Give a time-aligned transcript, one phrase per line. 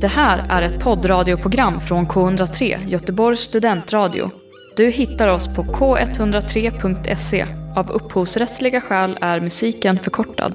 [0.00, 4.30] Det här är ett poddradioprogram från K103, Göteborgs studentradio.
[4.76, 7.46] Du hittar oss på k103.se.
[7.76, 10.54] Av upphovsrättsliga skäl är musiken förkortad.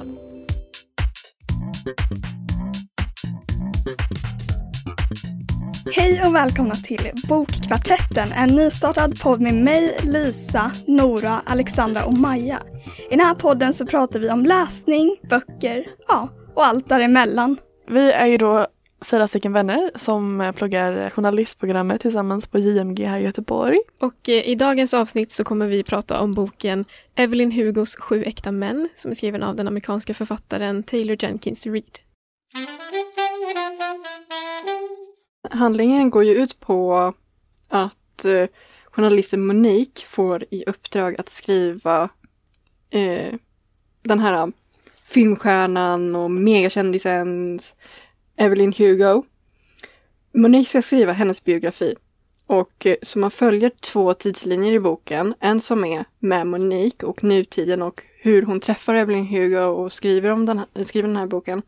[5.96, 12.60] Hej och välkomna till Bokkvartetten, en nystartad podd med mig, Lisa, Nora, Alexandra och Maja.
[13.10, 17.58] I den här podden så pratar vi om läsning, böcker, ja, och allt däremellan.
[17.90, 18.68] Vi är ju då
[19.04, 23.78] fyra stycken vänner som pluggar journalistprogrammet tillsammans på JMG här i Göteborg.
[24.00, 26.86] Och eh, i dagens avsnitt så kommer vi prata om boken
[27.16, 32.00] Evelyn Hugos Sju äkta män som är skriven av den amerikanska författaren Taylor Jenkins Reid.
[35.50, 37.14] Handlingen går ju ut på
[37.68, 38.46] att eh,
[38.86, 42.10] journalisten Monique får i uppdrag att skriva
[42.90, 43.34] eh,
[44.04, 44.52] den här
[45.06, 47.60] filmstjärnan och megakändisen
[48.38, 49.24] Evelyn Hugo.
[50.34, 51.96] Monique ska skriva hennes biografi.
[52.48, 55.34] Och eh, så man följer två tidslinjer i boken.
[55.40, 60.30] En som är med Monique och nutiden och hur hon träffar Evelyn Hugo och skriver,
[60.32, 61.62] om den, här, skriver den här boken.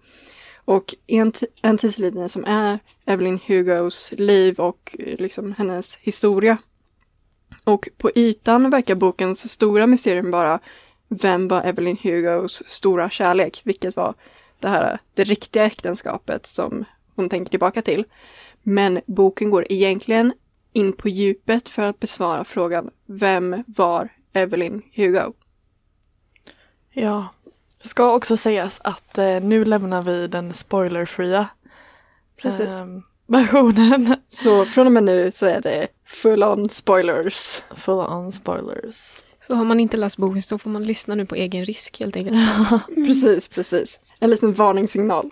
[0.65, 6.57] Och en, en tidslinje som är Evelyn Hugos liv och eh, liksom hennes historia.
[7.63, 10.59] Och på ytan verkar bokens stora mysterium bara
[11.07, 14.13] vem var Evelyn Hugos stora kärlek, vilket var
[14.59, 18.05] det här det riktiga äktenskapet som hon tänker tillbaka till.
[18.63, 20.33] Men boken går egentligen
[20.73, 25.33] in på djupet för att besvara frågan Vem var Evelyn Hugo?
[26.91, 27.27] Ja,
[27.83, 31.47] det ska också sägas att eh, nu lämnar vi den spoilerfria
[32.37, 32.67] Precis.
[32.67, 32.85] eh,
[33.27, 34.15] versionen.
[34.29, 37.63] Så från och med nu så är det full on spoilers.
[37.75, 39.21] Full on spoilers.
[39.47, 42.15] Så har man inte läst boken så får man lyssna nu på egen risk helt
[42.15, 42.37] enkelt.
[42.95, 43.99] Precis, precis.
[44.19, 45.31] En liten varningssignal.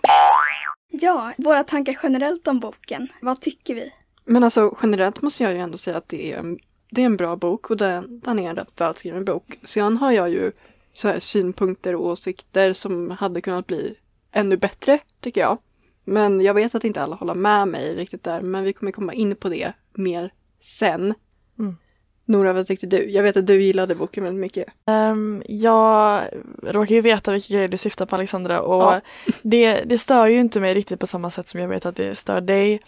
[0.90, 3.08] Ja, våra tankar generellt om boken.
[3.20, 3.92] Vad tycker vi?
[4.24, 6.58] Men alltså generellt måste jag ju ändå säga att det är, en-
[6.90, 9.58] det är en bra bok och den, den är en rätt välskriven bok.
[9.64, 10.52] Sen har jag ju
[10.92, 13.94] så här synpunkter och åsikter som hade kunnat bli
[14.32, 15.58] ännu bättre, tycker jag.
[16.04, 19.12] Men jag vet att inte alla håller med mig riktigt där, men vi kommer komma
[19.14, 21.14] in på det mer sen.
[21.58, 21.76] Mm.
[22.24, 23.10] Nora, vad tyckte du?
[23.10, 24.68] Jag vet att du gillade boken väldigt mycket.
[24.86, 26.24] Um, jag
[26.62, 29.00] råkar ju veta vilka grejer du syftar på Alexandra och Ja.
[29.42, 32.18] det, det stör ju inte mig riktigt på samma sätt som jag vet att det
[32.18, 32.82] stör dig.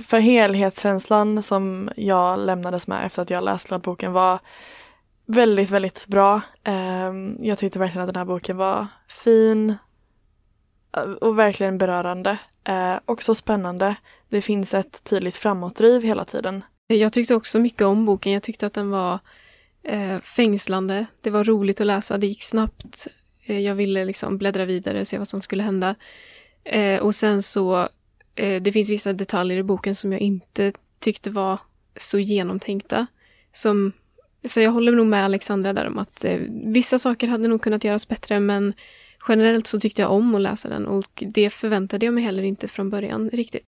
[0.00, 4.38] För helhetskänslan som jag lämnades med efter att jag läst klart boken var
[5.26, 6.40] väldigt, väldigt bra.
[6.64, 9.76] Ehm, jag tyckte verkligen att den här boken var fin
[10.96, 12.38] eh, och verkligen berörande.
[12.68, 13.96] Uh, också spännande.
[14.28, 16.64] Det finns ett tydligt framåtdriv hela tiden.
[16.88, 18.32] Eh, jag tyckte också mycket om boken.
[18.32, 19.18] Jag tyckte att den var
[19.82, 21.06] eh, fängslande.
[21.20, 22.18] Det var roligt att läsa.
[22.18, 23.06] Det gick snabbt.
[23.46, 25.94] Eh, jag ville liksom bläddra vidare och se vad som skulle hända.
[26.64, 27.88] Eh, och sen så,
[28.34, 31.58] eh, det finns vissa detaljer i boken som jag inte tyckte var
[31.96, 33.06] så genomtänkta.
[33.52, 33.92] Som,
[34.44, 37.84] så jag håller nog med Alexandra där om att eh, vissa saker hade nog kunnat
[37.84, 38.74] göras bättre men
[39.28, 42.68] generellt så tyckte jag om att läsa den och det förväntade jag mig heller inte
[42.68, 43.62] från början riktigt.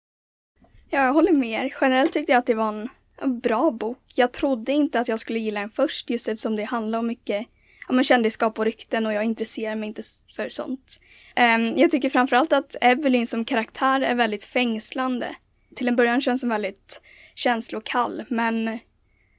[0.90, 1.74] Ja, jag håller med er.
[1.80, 2.88] Generellt tyckte jag att det var en
[3.26, 3.98] bra bok.
[4.14, 7.46] Jag trodde inte att jag skulle gilla den först just eftersom det handlar om mycket
[7.88, 10.02] ja, men kändisskap och rykten och jag intresserar mig inte
[10.36, 11.00] för sånt.
[11.36, 15.34] Um, jag tycker framförallt att Evelyn som karaktär är väldigt fängslande.
[15.76, 17.00] Till en början känns hon väldigt
[17.34, 18.78] känslokall men,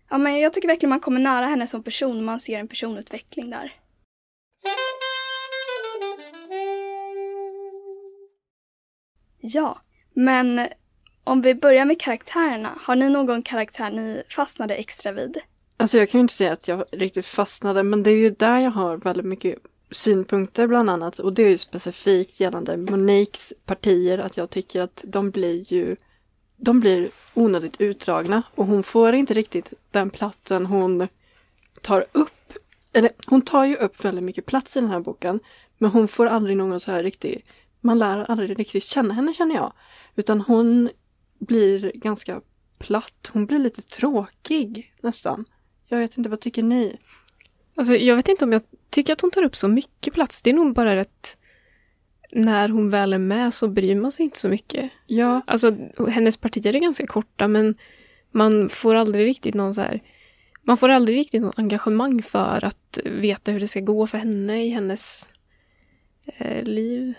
[0.10, 3.50] ja, men jag tycker verkligen man kommer nära henne som person man ser en personutveckling
[3.50, 3.74] där.
[9.42, 9.82] Ja,
[10.14, 10.68] men
[11.30, 15.38] om vi börjar med karaktärerna, har ni någon karaktär ni fastnade extra vid?
[15.78, 18.60] Alltså jag kan ju inte säga att jag riktigt fastnade, men det är ju där
[18.60, 19.56] jag har väldigt mycket
[19.92, 21.20] synpunkter bland annat.
[21.20, 25.96] Och det är ju specifikt gällande Moniques partier, att jag tycker att de blir ju
[26.58, 31.08] de blir onödigt utdragna och hon får inte riktigt den platsen hon
[31.82, 32.54] tar upp.
[32.94, 35.40] Eller hon tar ju upp väldigt mycket plats i den här boken,
[35.78, 37.46] men hon får aldrig någon så här riktig,
[37.82, 39.74] man lär aldrig riktigt känna henne känner jag.
[40.16, 40.90] Utan hon
[41.40, 42.42] blir ganska
[42.80, 45.46] platt, hon blir lite tråkig nästan.
[45.88, 46.98] Jag vet inte, vad tycker ni?
[47.75, 50.42] Alltså, jag vet inte om jag tycker att hon tar upp så mycket plats.
[50.42, 51.38] Det är nog bara rätt...
[52.31, 54.92] När hon väl är med så bryr man sig inte så mycket.
[55.06, 55.78] Ja, Alltså,
[56.10, 57.75] hennes partier är ganska korta men
[58.31, 60.00] man får aldrig riktigt någon så här...
[60.62, 64.66] Man får aldrig riktigt någon engagemang för att veta hur det ska gå för henne
[64.66, 65.30] i hennes
[66.25, 67.13] eh, liv.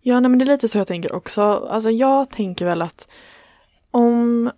[0.00, 1.42] Ja, nej, men det är lite så jag tänker också.
[1.42, 3.08] Alltså jag tänker väl att
[3.96, 4.50] om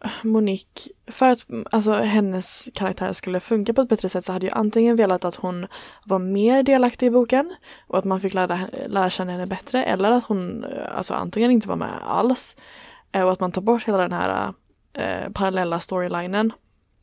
[0.00, 4.32] eh, Monique, för att mm, alltså, hennes karaktär skulle funka på ett bättre sätt så
[4.32, 5.66] hade jag antingen velat att hon
[6.04, 7.56] var mer delaktig i boken
[7.86, 11.50] och att man fick lära, lära känna henne bättre eller att hon eh, alltså antingen
[11.50, 12.56] inte var med alls
[13.12, 14.54] eh, och att man tar bort hela den här
[14.92, 16.52] eh, parallella storylinen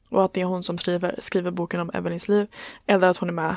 [0.10, 2.48] och att det är hon som skriver, skriver boken om Evelyns liv
[2.86, 3.56] eller att hon är med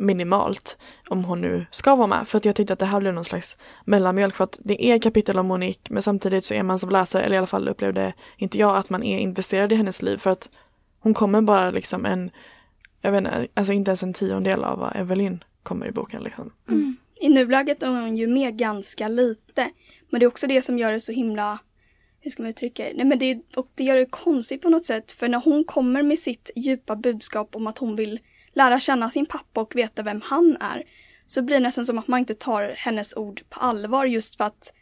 [0.00, 0.76] minimalt
[1.08, 2.28] om hon nu ska vara med.
[2.28, 4.98] För att jag tyckte att det här blev någon slags mellanmjölk för att det är
[4.98, 8.12] kapitel om Monique men samtidigt så är man som läsare, eller i alla fall upplevde
[8.36, 10.48] inte jag att man är investerad i hennes liv för att
[11.00, 12.30] hon kommer bara liksom en,
[13.00, 16.52] jag vet inte, alltså inte ens en tiondel av vad Evelyn kommer i boken liksom.
[16.68, 16.96] Mm.
[17.20, 19.70] I nuläget är hon ju med ganska lite.
[20.10, 21.58] Men det är också det som gör det så himla,
[22.20, 22.92] hur ska man uttrycka det?
[22.94, 26.02] Nej men det, och det gör det konstigt på något sätt för när hon kommer
[26.02, 28.20] med sitt djupa budskap om att hon vill
[28.54, 30.82] lära känna sin pappa och veta vem han är
[31.26, 34.44] så blir det nästan som att man inte tar hennes ord på allvar just för
[34.44, 34.72] att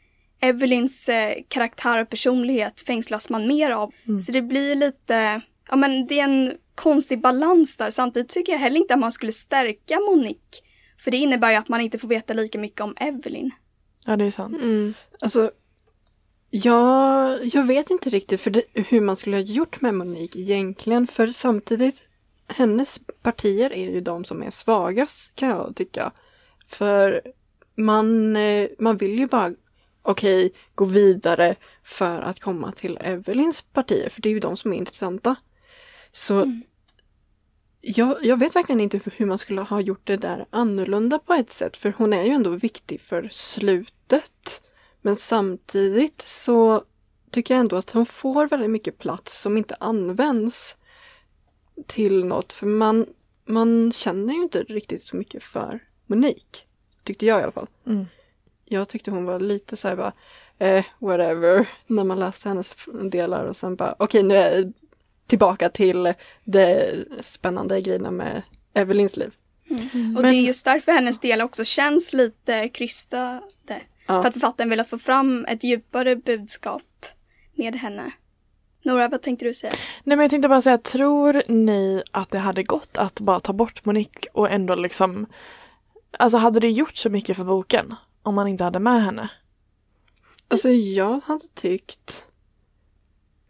[0.41, 3.93] Evelyns eh, karaktär och personlighet fängslas man mer av.
[4.07, 4.21] Mm.
[4.21, 7.91] Så det blir lite, ja men det är en konstig balans där.
[7.91, 10.63] Samtidigt tycker jag heller inte att man skulle stärka Monique.
[10.99, 13.51] För det innebär ju att man inte får veta lika mycket om Evelyn.
[14.05, 14.63] Ja, det är sant.
[14.63, 14.95] Mm.
[15.21, 15.51] Alltså,
[16.51, 21.07] ja, jag vet inte riktigt för det, hur man skulle ha gjort med Monique egentligen.
[21.07, 22.03] För samtidigt
[22.49, 26.13] hennes partier är ju de som är svagast kan jag tycka.
[26.67, 27.23] För
[27.75, 29.55] man, eh, man vill ju bara,
[30.03, 34.57] okej, okay, gå vidare för att komma till Evelyns partier, för det är ju de
[34.57, 35.37] som är intressanta.
[36.13, 36.63] Så mm.
[37.81, 41.51] jag, jag vet verkligen inte hur man skulle ha gjort det där annorlunda på ett
[41.51, 44.63] sätt, för hon är ju ändå viktig för slutet.
[45.01, 46.85] Men samtidigt så
[47.31, 50.77] tycker jag ändå att hon får väldigt mycket plats som inte används
[51.87, 52.53] till något.
[52.53, 53.07] För man,
[53.45, 56.65] man känner ju inte riktigt så mycket för Monique.
[57.05, 57.69] Tyckte jag i alla fall.
[57.87, 58.07] Mm.
[58.65, 60.13] Jag tyckte hon var lite så här bara,
[60.59, 62.71] eh, whatever, när man läste hennes
[63.11, 64.73] delar och sen bara, okej okay, nu är jag
[65.27, 66.15] tillbaka till
[66.45, 68.43] det spännande grejerna med
[68.75, 69.35] Evelyns liv.
[69.71, 69.89] Mm.
[69.95, 70.17] Mm.
[70.17, 70.33] Och Men...
[70.33, 73.41] det är just därför hennes del också känns lite krystade.
[74.07, 74.23] Ja.
[74.23, 77.07] För att författaren vill få fram ett djupare budskap
[77.55, 78.13] med henne.
[78.89, 79.73] Nora, vad tänkte du säga?
[80.05, 83.53] Nej men jag tänkte bara säga, tror ni att det hade gått att bara ta
[83.53, 85.27] bort Monique och ändå liksom
[86.19, 89.31] Alltså hade det gjort så mycket för boken om man inte hade med henne?
[90.49, 92.25] Alltså jag hade tyckt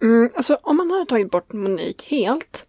[0.03, 2.67] mm, Alltså om man hade tagit bort Monique helt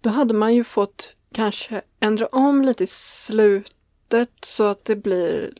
[0.00, 5.52] då hade man ju fått kanske ändra om lite i slutet så att det blir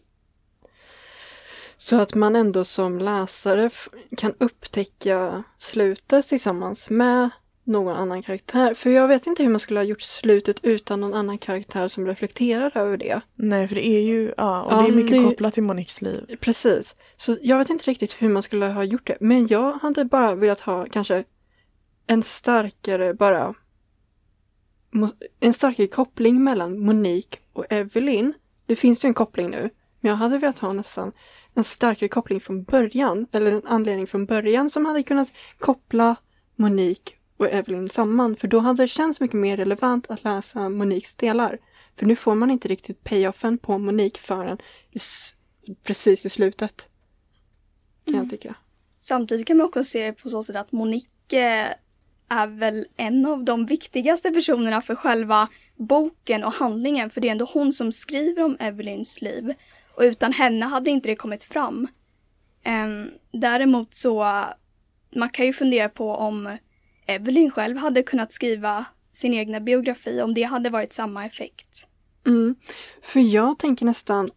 [1.78, 3.70] så att man ändå som läsare
[4.16, 7.30] kan upptäcka slutet tillsammans med
[7.64, 8.74] någon annan karaktär.
[8.74, 12.06] För jag vet inte hur man skulle ha gjort slutet utan någon annan karaktär som
[12.06, 13.20] reflekterar över det.
[13.34, 16.02] Nej, för det är ju, ja, och ja, det är mycket det, kopplat till Moniques
[16.02, 16.36] liv.
[16.40, 16.96] Precis.
[17.16, 19.16] Så jag vet inte riktigt hur man skulle ha gjort det.
[19.20, 21.24] Men jag hade bara velat ha kanske
[22.06, 23.54] en starkare bara
[25.40, 28.34] en starkare koppling mellan Monique och Evelyn.
[28.66, 29.70] Det finns ju en koppling nu.
[30.00, 31.12] Men jag hade velat ha nästan
[31.58, 36.16] en starkare koppling från början, eller en anledning från början som hade kunnat koppla
[36.56, 41.14] Monique och Evelyn samman, för då hade det känts mycket mer relevant att läsa Moniques
[41.14, 41.58] delar.
[41.96, 44.58] För nu får man inte riktigt payoffen på Monique förrän
[44.92, 44.98] i,
[45.82, 46.88] precis i slutet.
[48.04, 48.26] Kan mm.
[48.26, 48.54] jag tycka.
[49.00, 51.76] Samtidigt kan man också se det på så sätt att Monique
[52.28, 57.32] är väl en av de viktigaste personerna för själva boken och handlingen, för det är
[57.32, 59.54] ändå hon som skriver om Evelyns liv.
[59.98, 61.88] Och utan henne hade inte det kommit fram.
[62.66, 64.44] Um, däremot så,
[65.16, 66.56] man kan ju fundera på om
[67.06, 71.88] Evelyn själv hade kunnat skriva sin egna biografi, om det hade varit samma effekt.
[72.26, 72.56] Mm.
[73.02, 74.30] För jag tänker nästan,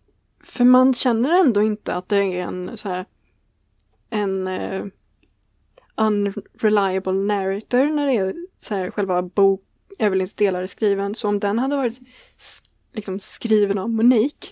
[0.43, 3.05] för man känner ändå inte att det är en så här,
[4.09, 4.85] en uh,
[5.95, 9.61] unreliable narrator när det är så här själva bok,
[9.99, 11.15] Evelyns delar är skriven.
[11.15, 11.99] Så om den hade varit
[12.93, 14.47] liksom skriven av Monique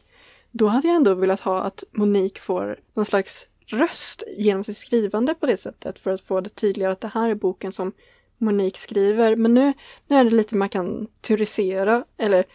[0.51, 5.33] då hade jag ändå velat ha att Monique får någon slags röst genom sitt skrivande
[5.33, 7.91] på det sättet för att få det tydligare att det här är boken som
[8.37, 9.35] Monique skriver.
[9.35, 9.73] Men nu,
[10.07, 12.45] nu är det lite man kan teorisera eller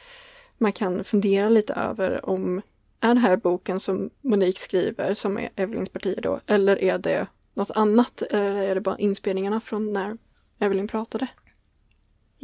[0.58, 2.62] man kan fundera lite över om
[3.00, 7.26] är det här boken som Monique skriver som är Evelyns partier då eller är det
[7.54, 10.18] något annat eller är det bara inspelningarna från när
[10.58, 11.28] Evelyn pratade?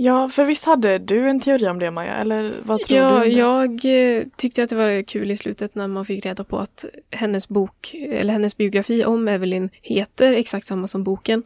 [0.02, 3.30] Ja, för visst hade du en teori om det Maja, eller vad tror ja, du?
[3.30, 3.84] Ja, jag
[4.18, 7.48] eh, tyckte att det var kul i slutet när man fick reda på att hennes
[7.48, 11.42] bok, eller hennes biografi om Evelyn heter exakt samma som boken.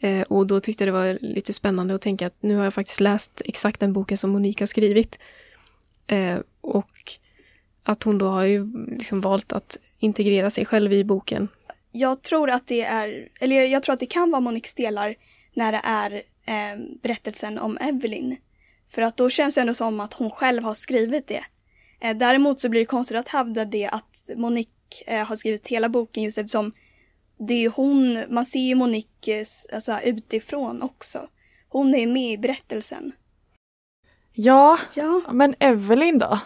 [0.00, 2.74] Eh, och då tyckte jag det var lite spännande att tänka att nu har jag
[2.74, 5.18] faktiskt läst exakt den boken som Monika har skrivit.
[6.06, 7.12] Eh, och
[7.82, 11.48] att hon då har ju liksom valt att integrera sig själv i boken.
[11.92, 15.14] Jag tror att det är, eller jag tror att det kan vara Moniques delar
[15.54, 18.36] när det är eh, berättelsen om Evelyn.
[18.88, 21.44] För att då känns det ändå som att hon själv har skrivit det.
[22.00, 25.88] Eh, däremot så blir det konstigt att hävda det att Monique eh, har skrivit hela
[25.88, 26.72] boken just eftersom
[27.48, 31.28] det är hon, man ser ju Monique alltså, utifrån också.
[31.68, 33.12] Hon är med i berättelsen.
[34.32, 35.22] Ja, Ja.
[35.32, 36.38] men Evelyn då?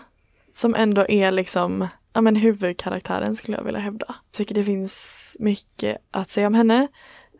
[0.54, 4.06] Som ändå är liksom ja, men huvudkaraktären skulle jag vilja hävda.
[4.08, 6.88] Jag tycker det finns mycket att säga om henne.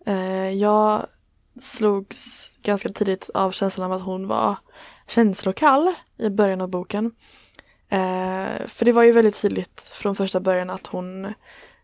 [0.07, 1.07] Eh, jag
[1.61, 4.57] slogs ganska tidigt av känslan av att hon var
[5.09, 7.15] känslokall i början av boken.
[7.89, 11.35] Eh, för det var ju väldigt tydligt från första början att hon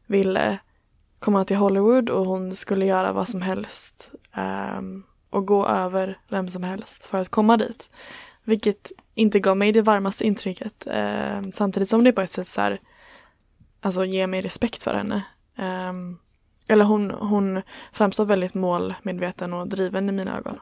[0.07, 0.59] ville
[1.19, 4.81] komma till Hollywood och hon skulle göra vad som helst eh,
[5.31, 7.91] och gå över vem som helst för att komma dit.
[8.45, 10.87] Vilket inte gav mig det varmaste intrycket.
[10.87, 12.81] Eh, samtidigt som det på ett sätt så här,
[13.81, 15.25] alltså ger mig respekt för henne.
[15.57, 15.93] Eh,
[16.71, 17.62] eller hon, hon
[17.93, 20.61] framstår väldigt målmedveten och driven i mina ögon.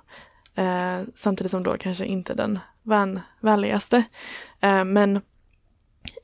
[0.54, 4.04] Eh, samtidigt som då kanske inte den vän, vänligaste.
[4.60, 5.20] Eh, men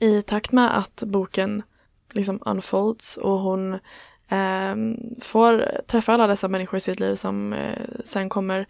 [0.01, 1.63] i takt med att boken
[2.11, 3.75] liksom unfolds och hon
[4.29, 4.75] eh,
[5.21, 8.67] får träffa alla dessa människor i sitt liv som eh, sen kommer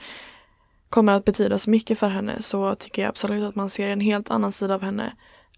[0.88, 4.00] kommer att betyda så mycket för henne så tycker jag absolut att man ser en
[4.00, 5.12] helt annan sida av henne.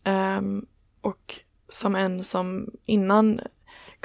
[0.04, 0.66] Ehm,
[1.00, 3.40] och som en som innan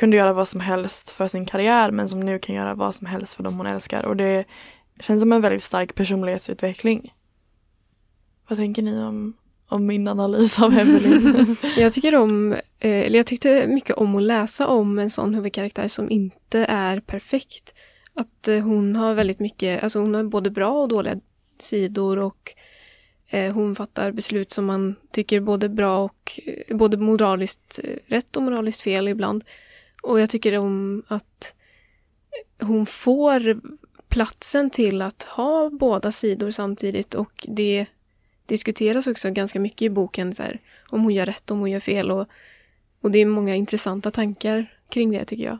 [0.01, 3.08] kunde göra vad som helst för sin karriär men som nu kan göra vad som
[3.08, 4.46] helst för dem hon älskar och det
[5.00, 7.13] känns som en väldigt stark personlighetsutveckling.
[8.48, 9.34] Vad tänker ni om,
[9.67, 11.55] om min analys av Evelyn?
[11.77, 15.88] Jag tycker om, eh, eller jag tyckte mycket om att läsa om en sån huvudkaraktär
[15.88, 17.74] som inte är perfekt.
[18.13, 21.15] Att eh, hon har väldigt mycket, alltså hon har både bra och dåliga
[21.60, 22.53] sidor och
[23.27, 26.39] eh, hon fattar beslut som man tycker både bra och
[26.70, 29.43] både moraliskt rätt och moraliskt fel ibland.
[30.01, 31.55] Och jag tycker om att
[32.60, 33.62] hon får
[34.10, 37.86] platsen till att ha båda sidor samtidigt och det
[38.46, 41.79] diskuteras också ganska mycket i boken så här, om hon gör rätt, om hon gör
[41.79, 42.27] fel och,
[43.01, 45.58] och det är många intressanta tankar kring det tycker jag.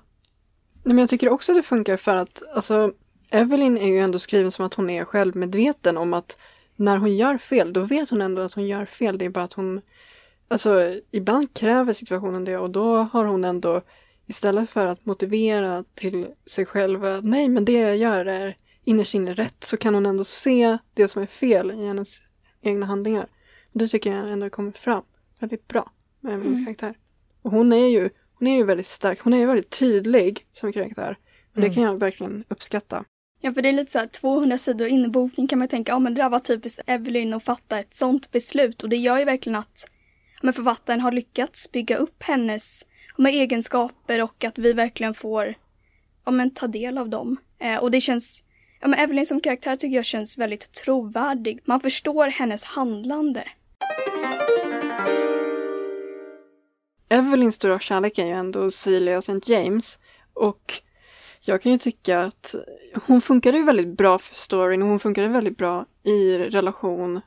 [0.84, 2.94] Nej, men jag tycker också att det funkar för att alltså,
[3.30, 6.38] Evelyn är ju ändå skriven som att hon är självmedveten om att
[6.76, 9.18] när hon gör fel, då vet hon ändå att hon gör fel.
[9.18, 9.82] Det är bara att hon,
[10.48, 13.82] alltså ibland kräver situationen det och då har hon ändå
[14.32, 19.14] istället för att motivera till sig själv att nej men det jag gör är innerst
[19.14, 22.18] inne rätt så kan hon ändå se det som är fel i hennes
[22.62, 23.28] egna handlingar.
[23.74, 25.04] Det tycker jag ändå kommer fram
[25.40, 26.66] väldigt bra med Evelyns mm.
[26.66, 26.96] karaktär.
[27.42, 30.74] Och hon är ju hon är ju väldigt stark, hon är ju väldigt tydlig som
[30.74, 31.18] karaktär.
[31.52, 31.70] Och mm.
[31.70, 33.06] det kan jag verkligen uppskatta.
[33.42, 35.92] Ja, för det är lite så här 200 sidor in i boken kan man tänka,
[35.92, 39.20] ja men det där var typiskt Evelyn att fatta ett sånt beslut och det gör
[39.20, 39.86] ju verkligen att
[40.42, 42.86] men författaren har lyckats bygga upp hennes
[43.22, 45.56] med egenskaper och att vi verkligen får
[46.26, 47.38] ja, men, ta del av dem.
[47.60, 48.44] Eh, och det känns,
[48.82, 51.60] ja men Evelyn som karaktär tycker jag känns väldigt trovärdig.
[51.66, 53.44] Man förstår hennes handlande.
[57.10, 59.54] Evelyns stora kärlek är ju ändå Celia St.
[59.54, 60.00] James.
[60.34, 60.74] Och
[61.42, 62.56] jag kan ju tycka att
[63.06, 67.22] hon funkade ju väldigt bra för storyn och hon funkade väldigt bra i relation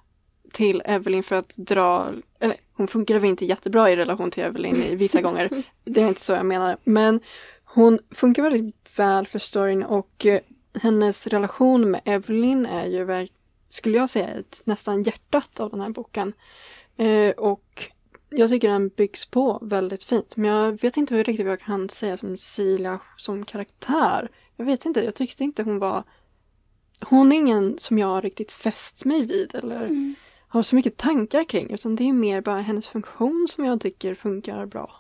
[0.55, 4.77] till Evelyn för att dra, eller hon funkade väl inte jättebra i relation till Evelyn
[4.77, 5.51] i vissa gånger.
[5.85, 6.77] Det är inte så jag menar.
[6.85, 7.21] Men
[7.65, 10.41] hon funkar väldigt väl för storyn och eh,
[10.75, 13.29] hennes relation med Evelyn är ju,
[13.71, 16.33] skulle jag säga, ett, nästan hjärtat av den här boken.
[16.97, 17.91] Eh, och
[18.31, 20.37] jag tycker den byggs på väldigt fint.
[20.37, 24.29] Men jag vet inte hur riktigt jag kan säga som Silia som karaktär.
[24.57, 26.03] Jag vet inte, jag tyckte inte hon var...
[27.01, 30.15] Hon är ingen som jag riktigt fäst mig vid eller mm.
[30.55, 31.71] Har så mycket tankar kring.
[31.71, 34.91] Utan det är mer bara hennes funktion som jag tycker funkar bra.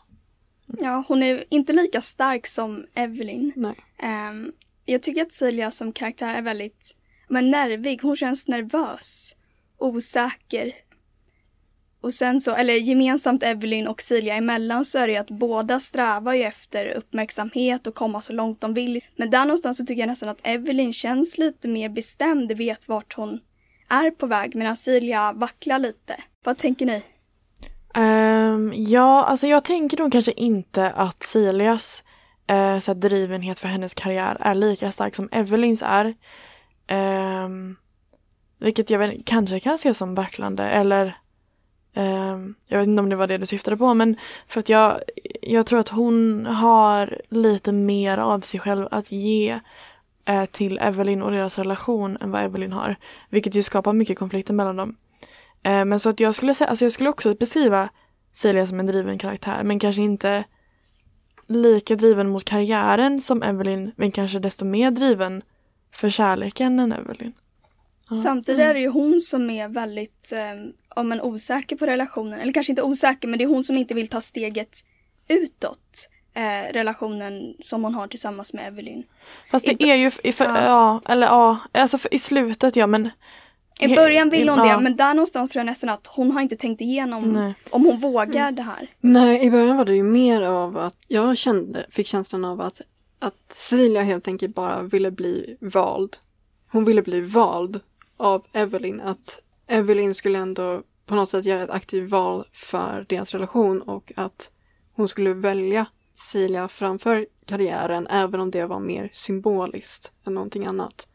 [0.66, 3.52] Ja, hon är inte lika stark som Evelyn.
[3.56, 3.76] Nej.
[4.30, 4.52] Um,
[4.84, 6.96] jag tycker att Silja som karaktär är väldigt
[7.28, 8.02] men, nervig.
[8.02, 9.36] Hon känns nervös,
[9.78, 10.72] osäker.
[12.00, 15.80] Och sen så, eller gemensamt Evelyn och Silja emellan så är det ju att båda
[15.80, 19.00] strävar ju efter uppmärksamhet och komma så långt de vill.
[19.16, 23.14] Men där någonstans så tycker jag nästan att Evelyn känns lite mer bestämd, vet vart
[23.14, 23.40] hon
[23.88, 26.16] är på väg medan Silja alltså, vacklar lite.
[26.44, 27.02] Vad tänker ni?
[27.96, 32.04] Um, ja, alltså jag tänker nog kanske inte att Silias
[32.50, 36.14] uh, eh, så drivenhet för hennes karriär är lika stark som Evelyns är.
[37.44, 37.76] Um,
[38.58, 41.18] vilket jag vet, kanske kan ses som vacklande eller
[41.96, 45.00] Um, jag vet inte om det var det du syftade på men för att jag,
[45.42, 49.60] jag tror att hon har lite mer av sig själv att ge
[50.30, 52.96] uh, till Evelyn och deras relation än vad Evelyn har.
[53.30, 54.96] Vilket ju skapar mycket konflikter mellan dem.
[55.66, 57.88] Uh, men så att jag skulle säga, alltså jag skulle också beskriva
[58.32, 60.44] Celia som en driven karaktär men kanske inte
[61.46, 65.42] lika driven mot karriären som Evelyn men kanske desto mer driven
[65.92, 67.32] för kärleken än Evelyn.
[68.10, 68.16] Ja.
[68.16, 72.40] Samtidigt är det ju hon som är väldigt eh, om en osäker på relationen.
[72.40, 74.84] Eller kanske inte osäker, men det är hon som inte vill ta steget
[75.28, 76.08] utåt.
[76.36, 79.04] Eh, relationen som hon har tillsammans med Evelyn.
[79.50, 80.64] Fast det I- är ju, i, för, Ja.
[80.64, 81.12] ja.
[81.12, 83.10] eller ja, alltså för, i slutet ja men
[83.80, 84.76] I början vill hon Ja.
[84.76, 87.54] det, men där någonstans tror jag nästan att hon har inte tänkt igenom Nej.
[87.70, 88.90] om hon vågar det här.
[89.00, 92.80] Nej, i början var det ju mer av att jag kände, fick känslan av att,
[93.18, 96.16] att Celia helt enkelt bara ville bli vald.
[96.72, 97.80] Hon ville bli vald
[98.16, 99.00] av Evelyn.
[99.00, 104.12] Att Evelyn skulle ändå på något sätt göra ett aktivt val för deras relation och
[104.16, 104.50] att
[104.96, 111.08] hon skulle välja Celia framför karriären även om det var mer symboliskt än någonting annat.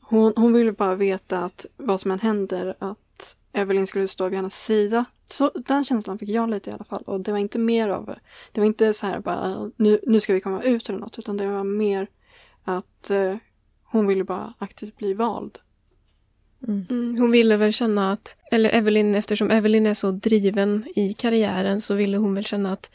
[0.00, 4.36] Hon, hon ville bara veta att vad som än händer att Evelyn skulle stå vid
[4.36, 5.04] hennes sida.
[5.26, 8.14] Så den känslan fick jag lite i alla fall och det var inte mer av
[8.52, 11.36] det var inte så här bara nu, nu ska vi komma ut eller något utan
[11.36, 12.08] det var mer
[12.64, 13.36] att eh,
[13.84, 15.58] hon ville bara aktivt bli vald.
[16.68, 21.80] Mm, hon ville väl känna att, eller Evelyn, eftersom Evelyn är så driven i karriären
[21.80, 22.90] så ville hon väl känna att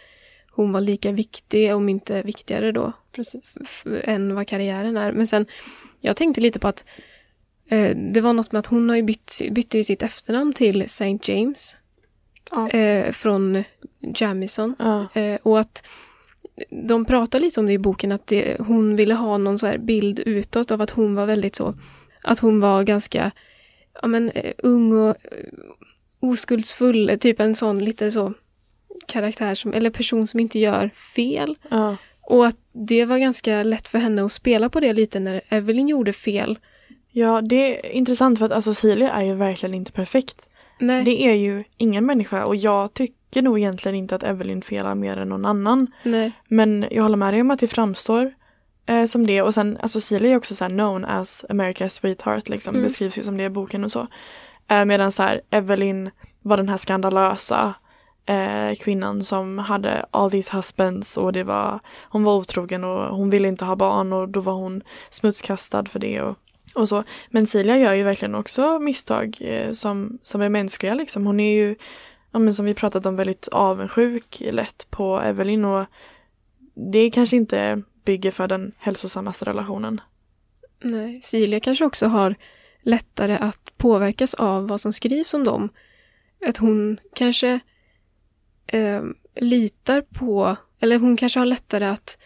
[0.56, 3.54] hon var lika viktig, om inte viktigare då, Precis.
[4.04, 5.12] än vad karriären är.
[5.12, 5.46] Men sen,
[6.02, 6.86] jag tänkte lite på att
[7.70, 10.82] eh, det var något med att hon har ju bytt, bytte ju sitt efternamn till
[10.82, 11.20] St.
[11.24, 11.76] James
[12.52, 12.70] Ja.
[12.70, 13.64] eh, från
[14.16, 14.76] Jamison.
[14.80, 15.08] ja.
[15.14, 15.88] Eh, och att
[16.88, 19.78] de pratar lite om det i boken, att det, hon ville ha någon så här
[19.78, 21.76] bild utåt av att hon var väldigt så,
[22.22, 23.32] att hon var ganska
[24.02, 25.16] ja, men, eh, ung och eh,
[26.20, 28.34] oskuldsfull, typ en sån lite så
[29.08, 31.56] karaktär som, eller person som inte gör fel.
[31.70, 31.98] ja.
[32.28, 35.88] Och att det var ganska lätt för henne att spela på det lite när Evelyn
[35.88, 36.60] gjorde fel.
[37.12, 40.48] Ja, det är intressant för att alltså Celia är ju verkligen inte perfekt.
[40.80, 44.96] Nej, Det är ju ingen människa och jag tycker nog egentligen inte att Evelyn felar
[44.96, 45.88] mer än någon annan.
[46.04, 46.32] nej.
[46.48, 48.34] Men jag håller med dig om att det framstår
[48.86, 52.76] eh, som det och sen alltså Celia är också så known as America's sweetheart liksom
[52.76, 52.84] Mm.
[52.88, 54.08] beskrivs ju som det i boken och så.
[54.68, 56.10] Eh, medan så här Evelyn
[56.42, 57.74] var den här skandalösa
[58.26, 61.80] eh, kvinnan som hade all these husbands och det var
[62.10, 66.00] hon var otrogen och hon ville inte ha barn och då var hon smutskastad för
[66.00, 66.38] det och,
[66.74, 67.04] och så.
[67.30, 71.26] Men Silja gör ju verkligen också misstag eh, som, som är mänskliga liksom.
[71.26, 71.76] Hon är ju,
[72.32, 75.86] ja, men som vi pratat om, väldigt avundsjuk lätt på Evelyn och
[76.92, 80.02] det kanske inte bygger för den hälsosammaste relationen.
[80.84, 82.36] Nej, Silja kanske också har
[82.82, 85.70] lättare att påverkas av vad som skrivs om dem.
[86.48, 87.60] Att hon kanske
[88.68, 89.04] eh,
[89.36, 92.20] litar på, eller hon kanske har lättare att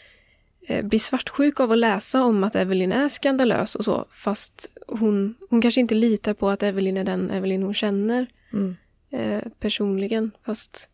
[0.68, 5.36] eh, bli svartsjuk av att läsa om att Evelyn är skandalös och så, fast hon,
[5.50, 8.76] hon kanske inte litar på att Evelyn är den Evelyn hon känner Mm.
[9.12, 10.90] eh, personligen, fast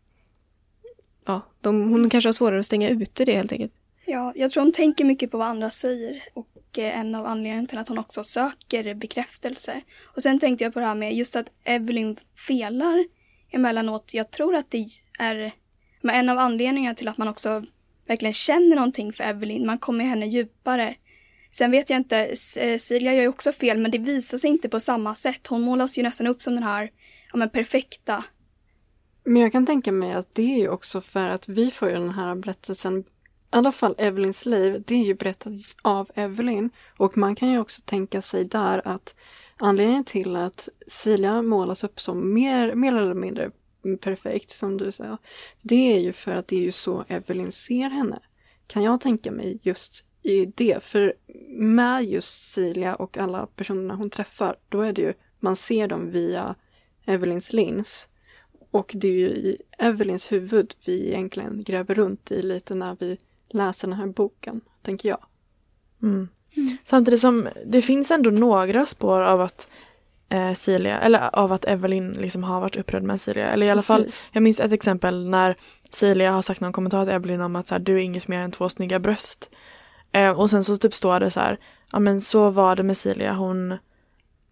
[1.26, 3.72] ja, de, hon kanske har svårare att stänga ute det helt enkelt.
[4.06, 7.66] Ja, jag tror hon tänker mycket på vad andra säger och eh, en av anledningarna
[7.66, 9.80] till att hon också söker bekräftelse.
[10.04, 12.16] Och sen tänkte jag på det här med just att Evelyn
[12.48, 13.06] felar
[13.50, 14.14] emellanåt.
[14.14, 14.86] Jag tror att det
[15.18, 15.52] är
[16.06, 17.64] men en av anledningarna till att man också
[18.06, 19.66] verkligen känner någonting för Evelyn.
[19.66, 20.94] Man kommer henne djupare.
[21.50, 24.68] Sen vet jag inte, eh, Silja gör ju också fel men det visar sig inte
[24.68, 25.46] på samma sätt.
[25.46, 26.90] Hon målas ju nästan upp som den här
[27.32, 28.24] ja, men perfekta.
[29.24, 31.94] Men jag kan tänka mig att det är ju också för att vi får ju
[31.94, 33.04] den här berättelsen, i
[33.50, 36.70] alla fall Evelyns liv, det är ju berättat av Evelyn.
[36.96, 39.14] Och man kan ju också tänka sig där att
[39.56, 43.50] anledningen till att Silja målas upp som mer, mer eller mindre
[44.00, 45.18] perfekt, som du sa,
[45.62, 48.20] det är ju för att det är ju så Evelyn ser henne.
[48.66, 50.82] Kan jag tänka mig just i det.
[50.82, 51.14] För
[51.58, 56.10] med just Silja och alla personerna hon träffar, då är det ju, man ser dem
[56.10, 56.54] via
[57.04, 58.08] Evelyns lins.
[58.70, 63.18] Och det är ju i Evelyns huvud vi egentligen gräver runt i lite när vi
[63.50, 65.26] läser den här boken, tänker jag.
[66.02, 66.28] Mm.
[66.84, 69.68] Samtidigt som det finns ändå några spår av att
[70.28, 73.46] eh, Celia, eller av att Evelyn liksom har varit upprörd med Celia.
[73.48, 75.56] Eller i alla fall, jag minns ett exempel när
[75.90, 78.40] Celia har sagt någon kommentar till Evelyn om att så här, du är inget mer
[78.40, 79.50] än två snygga bröst.
[80.12, 81.58] Eh, och sen så typ står det så här,
[81.92, 83.78] ja men så var det med Celia, hon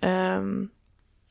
[0.01, 0.69] ehm,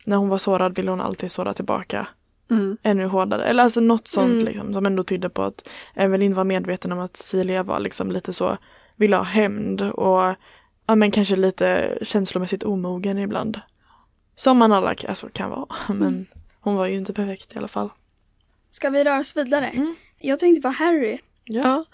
[0.06, 2.08] när hon var sårad ville hon alltid såra tillbaka
[2.50, 2.78] Mm.
[2.84, 3.46] ännu hårdare.
[3.46, 4.46] Eller alltså något sånt Mm.
[4.46, 8.34] liksom, som ändå tydde på att Evelyn var medveten om att Celia var liksom lite
[8.34, 8.58] så,
[8.96, 10.34] ville ha hämnd och
[10.86, 13.60] ja men kanske lite känslomässigt omogen ibland.
[14.36, 15.68] Som man alla alltså, kan vara.
[15.94, 16.26] Men
[16.60, 17.90] hon var ju inte perfekt i alla fall.
[18.72, 19.68] Ska vi röra oss vidare?
[19.68, 19.96] Mm.
[20.20, 21.20] Jag tänkte på Harry.
[21.46, 21.86] Ja.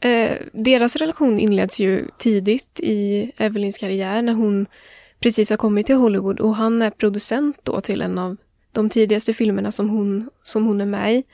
[0.00, 4.66] Eh, deras relation inleds ju tidigt i Evelyns karriär när hon
[5.20, 8.36] precis har kommit till Hollywood och han är producent då till en av
[8.72, 11.24] de tidigaste filmerna som hon, som hon är med i.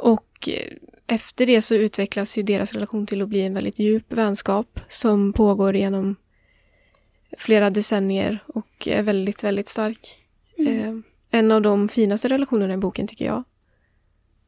[0.00, 4.12] Och eh, efter det så utvecklas ju deras relation till att bli en väldigt djup
[4.12, 6.16] vänskap som pågår genom
[7.38, 10.18] flera decennier och är väldigt, väldigt stark.
[10.58, 10.78] Mm.
[10.80, 13.44] Eh, en av de finaste relationerna i boken tycker jag.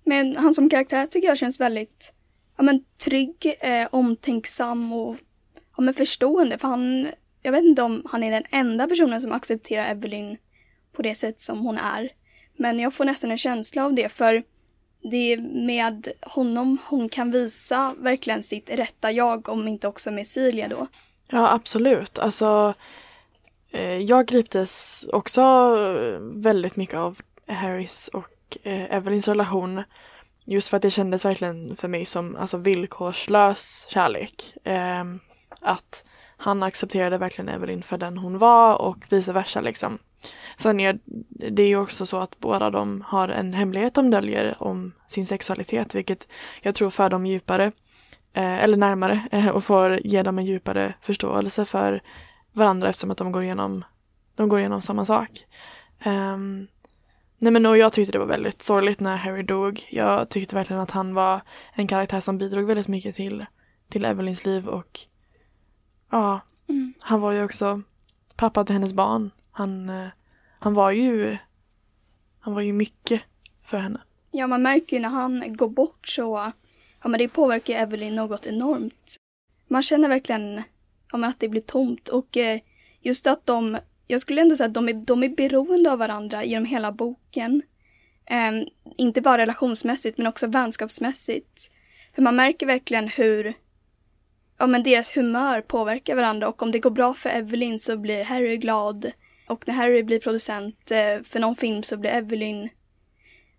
[0.05, 2.15] Men han som karaktär tycker jag känns väldigt
[2.57, 5.17] ja, men, trygg, eh, omtänksam och
[5.77, 6.59] ja, men, förstående.
[6.59, 7.09] För han,
[7.43, 10.37] jag vet inte om han är den enda personen som accepterar Evelyn
[10.93, 12.11] på det sätt som hon är.
[12.57, 14.43] Men jag får nästan en känsla av det för
[15.11, 20.27] det är med honom hon kan visa verkligen sitt rätta jag, om inte också med
[20.27, 20.87] Silja då.
[21.29, 22.19] Ja, absolut.
[22.19, 22.75] Alltså,
[23.71, 29.83] eh, jag griptes också eh, väldigt mycket av Harrys och eh, Evelyns relation.
[30.45, 34.55] Just för att det kändes verkligen för mig som alltså, villkorslös kärlek.
[34.65, 35.21] Ehm,
[35.61, 36.05] att
[36.37, 39.99] han accepterade verkligen Evelyn för den hon var och vice versa liksom.
[40.57, 40.99] Sen är
[41.51, 45.95] det ju också så att båda de har en hemlighet de döljer om sin sexualitet
[45.95, 46.29] vilket
[46.63, 47.73] jag tror för dem djupare
[48.43, 52.03] eller närmare eh, och får ge dem en djupare förståelse för
[52.53, 53.85] varandra eftersom att de går igenom,
[54.35, 55.31] de går igenom samma sak.
[56.07, 56.67] Um,
[57.39, 59.89] nej men och jag tyckte det var väldigt sorgligt när Harry dog.
[59.91, 61.41] Jag tyckte verkligen att han var
[61.73, 63.47] en karaktär som bidrog väldigt mycket till,
[63.89, 65.01] till Evelyns liv och
[66.11, 66.95] ja, Mm.
[67.01, 67.83] han var ju också
[68.37, 69.31] pappa till hennes barn.
[69.51, 70.09] Han, eh,
[70.59, 71.37] han var ju
[72.41, 73.23] han var ju mycket
[73.63, 74.01] för henne.
[74.31, 76.53] Ja, man märker ju när han går bort så,
[77.03, 79.17] ja men det påverkar Evelyn något enormt.
[79.69, 80.63] Man känner verkligen
[81.13, 82.61] ja, men att det blir tomt och eh,
[83.01, 86.45] just att de, jag skulle ändå säga att de är, de är beroende av varandra
[86.45, 87.63] genom hela boken.
[88.27, 88.53] Eh,
[88.97, 91.71] inte bara relationsmässigt men också vänskapsmässigt.
[92.15, 93.55] För man märker verkligen hur
[94.59, 98.25] ja, men deras humör påverkar varandra och om det går bra för Evelyn så blir
[98.25, 99.11] Harry glad.
[99.49, 102.69] Och när Harry blir producent eh, för någon film så blir Evelyn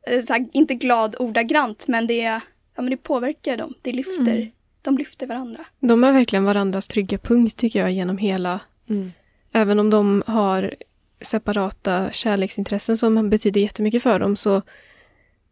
[0.08, 2.42] eh, så här, inte glad ordagrant men det,
[2.78, 3.74] ja, men det påverkar dem.
[3.82, 4.36] Det lyfter.
[4.36, 4.52] Mm.
[4.82, 5.66] De lyfter varandra.
[5.80, 8.60] De är verkligen varandras trygga punkt tycker jag genom hela,
[8.90, 9.12] Mm.
[9.52, 10.74] även om de har
[11.22, 14.62] separata kärleksintressen som betyder jättemycket för dem så,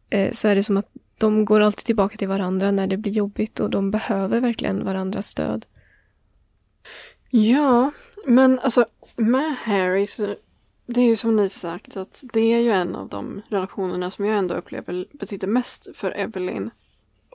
[0.10, 3.12] eh, så är det som att de går alltid tillbaka till varandra när det blir
[3.12, 5.66] jobbigt och de behöver verkligen varandras stöd.
[7.30, 7.92] Ja,
[8.26, 8.86] men alltså
[9.16, 10.36] med Harry så
[10.86, 14.26] det är ju som ni sagt att det är ju en av de relationerna som
[14.26, 16.70] jag ändå upplever betyder mest för Evelyn.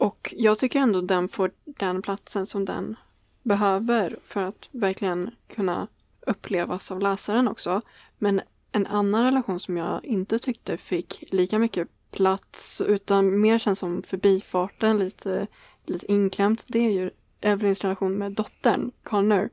[0.00, 2.96] Och jag tycker ändå den får den platsen som den
[3.42, 5.88] behöver för att verkligen kunna
[6.20, 7.80] upplevas av läsaren också.
[8.18, 8.40] Men
[8.72, 14.02] en annan relation som jag inte tyckte fick lika mycket plats utan mer känns som
[14.02, 15.46] förbifarten, lite,
[15.84, 17.10] lite inklämt, det är ju
[17.40, 19.50] Evelyns relation med dottern, Connor.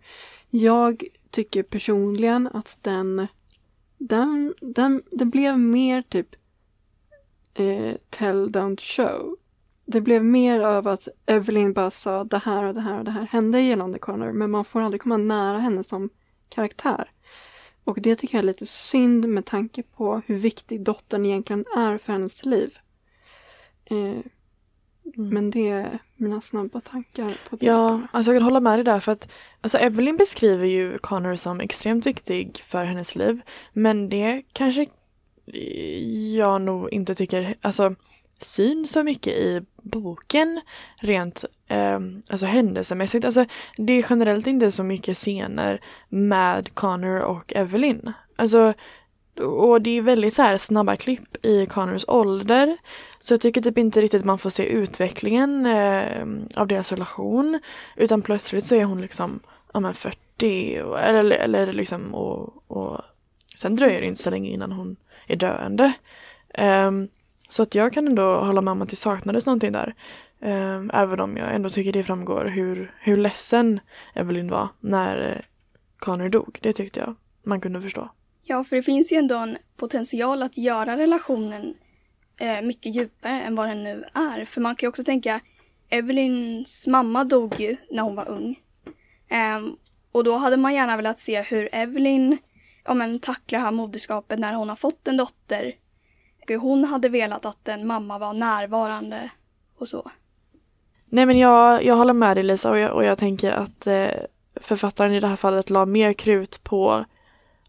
[0.49, 3.27] Jag tycker personligen att den,
[3.97, 6.35] den, den det blev mer typ
[7.53, 9.37] eh, tell don't show.
[9.89, 13.11] Det blev mer av att Evelyn bara sa det här och det här och det
[13.11, 16.09] här hände gällande Connor men man får aldrig komma nära henne som
[16.49, 17.11] karaktär.
[17.83, 21.97] Och det tycker jag är lite synd med tanke på hur viktig dottern egentligen är
[21.97, 22.77] för hennes liv.
[23.85, 24.19] Eh,
[25.15, 27.65] Men det är mina snabba tankar på det.
[27.65, 29.27] Ja, alltså jag kan hålla med dig där för att
[29.61, 33.41] alltså Evelyn beskriver ju Connor som extremt viktig för hennes liv.
[33.73, 34.85] Men det kanske
[36.35, 37.95] jag nog inte tycker, alltså
[38.43, 40.61] syns så mycket i boken
[41.01, 43.25] rent eh, alltså händelsemässigt.
[43.25, 43.45] Alltså
[43.77, 48.13] det är generellt inte så mycket scener med Connor och Evelyn.
[48.35, 48.73] Alltså
[49.41, 52.77] och det är väldigt så här snabba klipp i Connors ålder.
[53.19, 57.59] Så jag tycker typ inte riktigt man får se utvecklingen eh, av deras relation.
[57.95, 59.39] Utan plötsligt så är hon liksom
[59.73, 63.01] ja, men 40 och, eller, eller liksom och, och
[63.55, 64.95] sen dröjer det inte så länge innan hon
[65.27, 65.93] är döende.
[66.57, 67.09] Um,
[67.47, 69.95] så att jag kan ändå hålla med om att det saknades någonting där.
[70.41, 73.79] Ehm, även om jag ändå tycker det framgår hur, hur ledsen
[74.13, 75.41] Evelyn var när eh,
[75.99, 76.59] Connor dog.
[76.61, 78.09] Det tyckte jag man kunde förstå.
[78.43, 81.73] Ja, för det finns ju ändå en potential att göra relationen
[82.39, 84.45] eh, mycket djupare än vad den nu är.
[84.45, 85.39] För man kan ju också tänka,
[85.89, 88.59] Evelyns mamma dog ju när hon var ung.
[89.29, 89.75] Ehm,
[90.11, 92.37] och då hade man gärna velat se hur Evelyn
[92.85, 95.73] ja, men, tacklar det här moderskapet när hon har fått en dotter.
[96.55, 99.29] Och hon hade velat att en mamma var närvarande
[99.77, 100.11] och så.
[101.05, 104.07] Nej men jag, jag håller med dig Lisa och jag, och jag tänker att eh,
[104.55, 107.05] författaren i det här fallet la mer krut på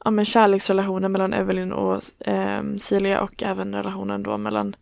[0.04, 4.76] ja, men kärleksrelationen mellan Evelyn och eh, Celia och även relationen då mellan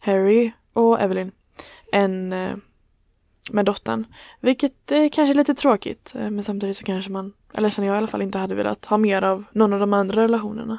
[0.00, 1.32] Harry och Evelyn
[1.92, 2.56] än eh,
[3.50, 4.06] med dottern.
[4.40, 7.94] Vilket eh, kanske är lite tråkigt eh, men samtidigt så kanske man, eller känner jag
[7.94, 10.78] i alla fall, inte hade velat ha mer av någon av de andra relationerna.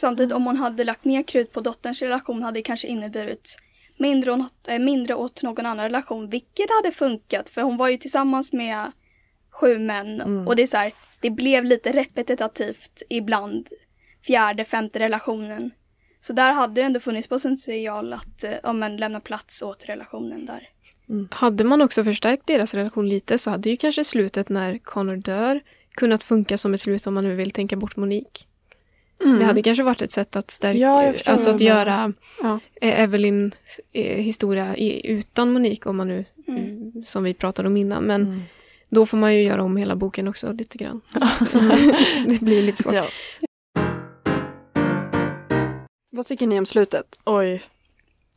[0.00, 3.56] Samtidigt om hon hade lagt mer krut på dotterns relation hade det kanske inneburit
[3.98, 7.96] mindre, åt- eh, mindre åt någon annan relation, vilket hade funkat för hon var ju
[7.96, 8.92] tillsammans med
[9.50, 10.20] sju män.
[10.20, 10.48] Mm.
[10.48, 13.68] Och det är så här, det blev lite repetitivt ibland
[14.26, 15.70] fjärde, femte relationen.
[16.20, 20.46] Så där hade det ändå funnits potential att eh, ja, men, lämna plats åt relationen
[20.46, 20.68] där.
[21.30, 25.60] Hade man också förstärkt deras relation lite så hade ju kanske slutet när Connor dör
[25.94, 28.47] kunnat funka som ett slut om man nu vill tänka bort Monique.
[29.24, 29.38] Mm.
[29.38, 32.60] Det hade kanske varit ett sätt att stärka, Ja, alltså att göra Ja.
[32.80, 33.52] eh, Evelyn
[33.92, 36.60] eh, historia utan Monique om man nu, Mm.
[36.64, 38.02] mm, som vi pratade om innan.
[38.04, 38.42] Men Mm.
[38.88, 41.00] då får man ju göra om hela boken också lite grann.
[42.26, 42.94] Det blir lite svårt.
[42.94, 43.06] Ja.
[46.10, 47.18] Vad tycker ni om slutet?
[47.24, 47.62] Oj.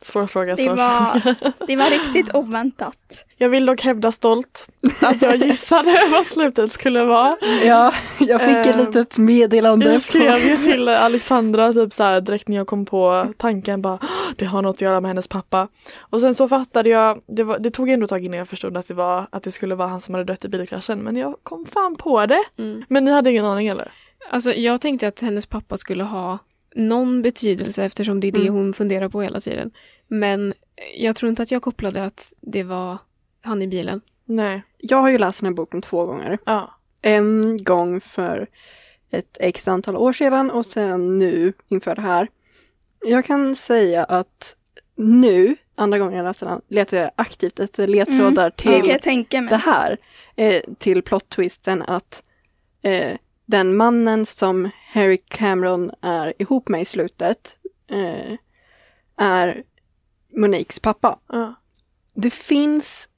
[0.02, 0.56] Svår fråga.
[0.56, 1.36] Det var, fråga.
[1.68, 3.26] det var riktigt oväntat.
[3.38, 4.68] Jag vill dock hävda stolt
[5.02, 7.38] att jag gissade vad slutet skulle vara.
[7.66, 9.94] Ja, jag fick ett Ehm, litet meddelande.
[9.94, 14.00] Jag skrev ju till Alexandra typ så här direkt när jag kom på tanken bara
[14.02, 15.68] "Åh, det har något att göra med hennes pappa.
[16.00, 18.78] Och sen så fattade jag, det, var, det tog ändå ett tag innan jag förstod
[18.78, 21.36] att det var att det skulle vara han som hade dött i bilkraschen men jag
[21.44, 22.44] kom fan på det.
[22.60, 22.84] Mm.
[22.90, 23.92] Men ni hade ingen aning eller?
[24.30, 26.38] Alltså jag tänkte att hennes pappa skulle ha
[26.76, 28.54] någon betydelse eftersom det är det Mm.
[28.54, 29.72] hon funderar på hela tiden.
[30.08, 30.54] Men
[30.96, 32.98] jag tror inte att jag kopplade att det var
[33.42, 34.02] han i bilen.
[34.26, 34.64] Nej.
[34.78, 36.38] Jag har ju läst den här boken två gånger.
[36.46, 36.76] Ja.
[37.02, 38.48] En gång för
[39.12, 42.28] ett x antal år sedan och sen nu inför det här.
[43.06, 44.56] Jag kan säga att
[44.96, 49.98] nu, andra gången jag läser den, letar jag aktivt efter ledtrådar Det till det här.
[50.36, 52.24] Eh, till plot-twisten att
[52.82, 53.18] eh,
[53.52, 57.58] den mannen som Harry Cameron är ihop med i slutet
[57.92, 58.34] eh,
[59.18, 59.64] är
[60.38, 61.20] Moniques pappa.
[61.32, 61.56] ja.
[62.14, 63.10] Det finns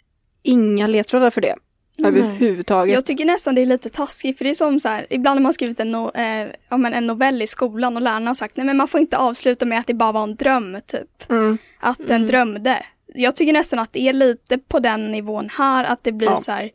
[0.43, 1.55] inga ledtrådar för det
[1.97, 2.07] Nej.
[2.11, 2.93] överhuvudtaget.
[2.93, 5.43] Jag tycker nästan det är lite taskigt för det är som så här, ibland har
[5.43, 8.57] man skrivit en, no, eh, ja, men en novell i skolan och lärarna har sagt
[8.57, 11.29] nej men man får inte avsluta med att det bara var en dröm typ.
[11.29, 11.57] Mm.
[11.79, 12.27] Att den Mm.
[12.27, 12.85] drömde.
[13.07, 16.35] Jag tycker nästan att det är lite på den nivån här att det blir Ja.
[16.35, 16.69] så här,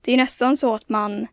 [0.00, 1.26] det är nästan så att man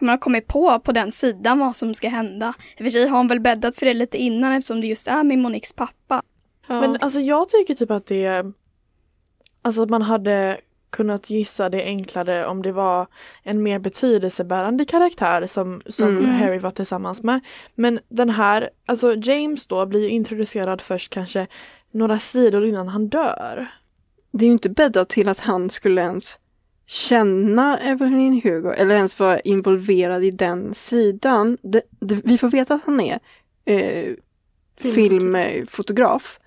[0.00, 2.54] man har kommit på på den sidan vad som ska hända.
[2.76, 5.08] I och för sig har hon väl bäddat för det lite innan eftersom det just
[5.08, 6.22] är med Moniques pappa.
[6.66, 6.80] Ja.
[6.80, 8.52] Men alltså jag tycker typ att det
[9.62, 13.06] Alltså att man hade kunnat gissa det enklare om det var
[13.42, 16.30] en mer betydelsebärande karaktär som, som Mm.
[16.30, 17.40] Harry var tillsammans med.
[17.74, 21.46] Men den här, alltså James då blir ju introducerad först kanske
[21.90, 23.66] några sidor innan han dör.
[24.30, 26.38] Det är ju inte bäddat till att han skulle ens
[26.90, 31.58] känna Evelyn Hugo eller ens vara involverad i den sidan.
[31.62, 33.18] Det, det, vi får veta att han är
[33.64, 34.14] eh,
[34.76, 36.40] filmfotograf.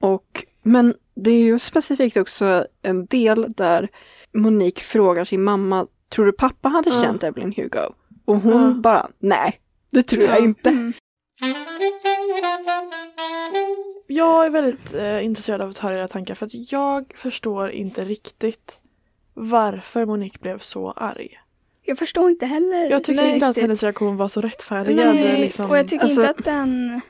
[0.00, 3.88] Och, men det är ju specifikt också en del där
[4.32, 7.02] Monique frågar sin mamma, tror du pappa hade Ja.
[7.02, 7.92] känt Evelyn Hugo?
[8.24, 8.74] Och hon Ja.
[8.74, 10.44] bara, nej, det tror jag Ja.
[10.44, 10.70] inte.
[10.70, 10.92] Mm.
[14.06, 18.04] Jag är väldigt eh, intresserad av att höra era tankar för att jag förstår inte
[18.04, 18.78] riktigt
[19.34, 21.40] varför Monique blev så arg.
[21.82, 22.90] Jag förstår inte heller.
[22.90, 25.14] Jag tyckte inte att hennes reaktion var så rättfärdigad.
[25.14, 25.70] Nej, Liksom.
[25.70, 27.00] och jag tycker Alltså- inte att den...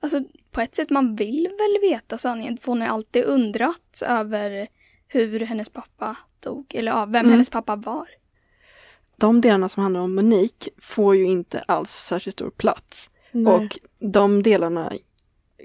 [0.00, 0.20] Alltså
[0.50, 2.56] på ett sätt, man vill väl veta sanningen.
[2.56, 4.66] För hon har alltid undrat över
[5.08, 6.74] hur hennes pappa dog.
[6.74, 7.30] Eller ja, vem Mm.
[7.30, 8.08] hennes pappa var.
[9.16, 13.10] De delarna som handlar om Monique får ju inte alls särskilt stor plats.
[13.32, 13.54] Nej.
[13.54, 13.78] Och
[14.12, 14.92] de delarna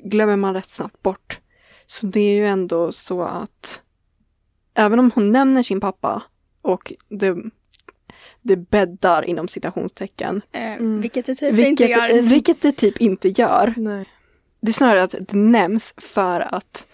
[0.04, 1.40] glömmer man rätt snabbt bort.
[1.88, 3.82] Så det är ju ändå så att
[4.80, 6.24] även om hon nämner sin pappa
[6.62, 7.36] och det,
[8.42, 11.02] det bäddar inom citationstecken, Eh, Mm.
[11.02, 12.22] Vilket det typ inte vilket, gör.
[12.22, 13.74] vilket det typ inte gör.
[13.78, 14.06] Nej.
[14.62, 16.88] Det är snarare att det nämns för att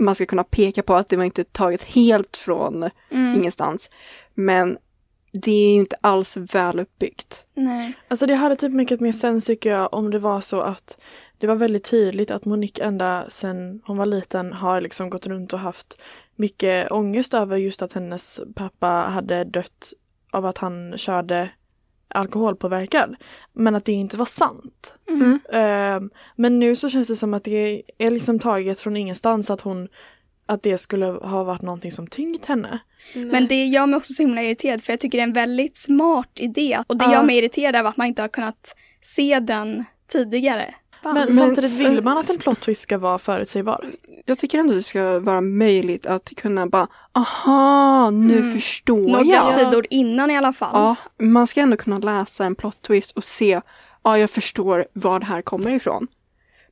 [0.00, 3.34] man ska kunna peka på att det var inte taget helt från Mm.
[3.34, 3.90] ingenstans.
[4.34, 4.78] Men
[5.32, 7.46] det är ju inte alls väl uppbyggt.
[7.54, 7.92] Nej.
[8.08, 10.98] Alltså det hade typ mycket mer sens tycker jag om det var så att
[11.38, 15.52] det var väldigt tydligt att Monique ända sedan hon var liten har liksom gått runt
[15.52, 15.98] och haft
[16.36, 19.92] mycket ångest över just att hennes pappa hade dött
[20.30, 21.50] av att han körde
[22.08, 23.16] alkoholpåverkad.
[23.52, 24.94] Men att det inte var sant.
[25.08, 25.38] Mm.
[25.52, 29.60] Ehm, men nu så känns det som att det är liksom taget från ingenstans att
[29.60, 29.88] hon
[30.46, 32.78] att det skulle ha varit någonting som tyngt henne.
[33.14, 35.76] Men det gör mig också så himla irriterad för jag tycker det är en väldigt
[35.76, 36.78] smart idé.
[36.86, 37.12] Och det Ja.
[37.12, 40.74] gör mig irriterad av att man inte har kunnat se den tidigare.
[41.12, 43.84] Men, Men- samtidigt vill man att en plot twist ska vara förutsägbar.
[44.24, 48.52] Jag tycker ändå det ska vara möjligt att kunna bara, aha, nu Mm.
[48.54, 49.44] förstår Några jag.
[49.44, 50.70] sidor innan i alla fall.
[50.72, 53.60] Ja, man ska ändå kunna läsa en plot twist och se,
[54.02, 56.06] ja jag förstår var det här kommer ifrån.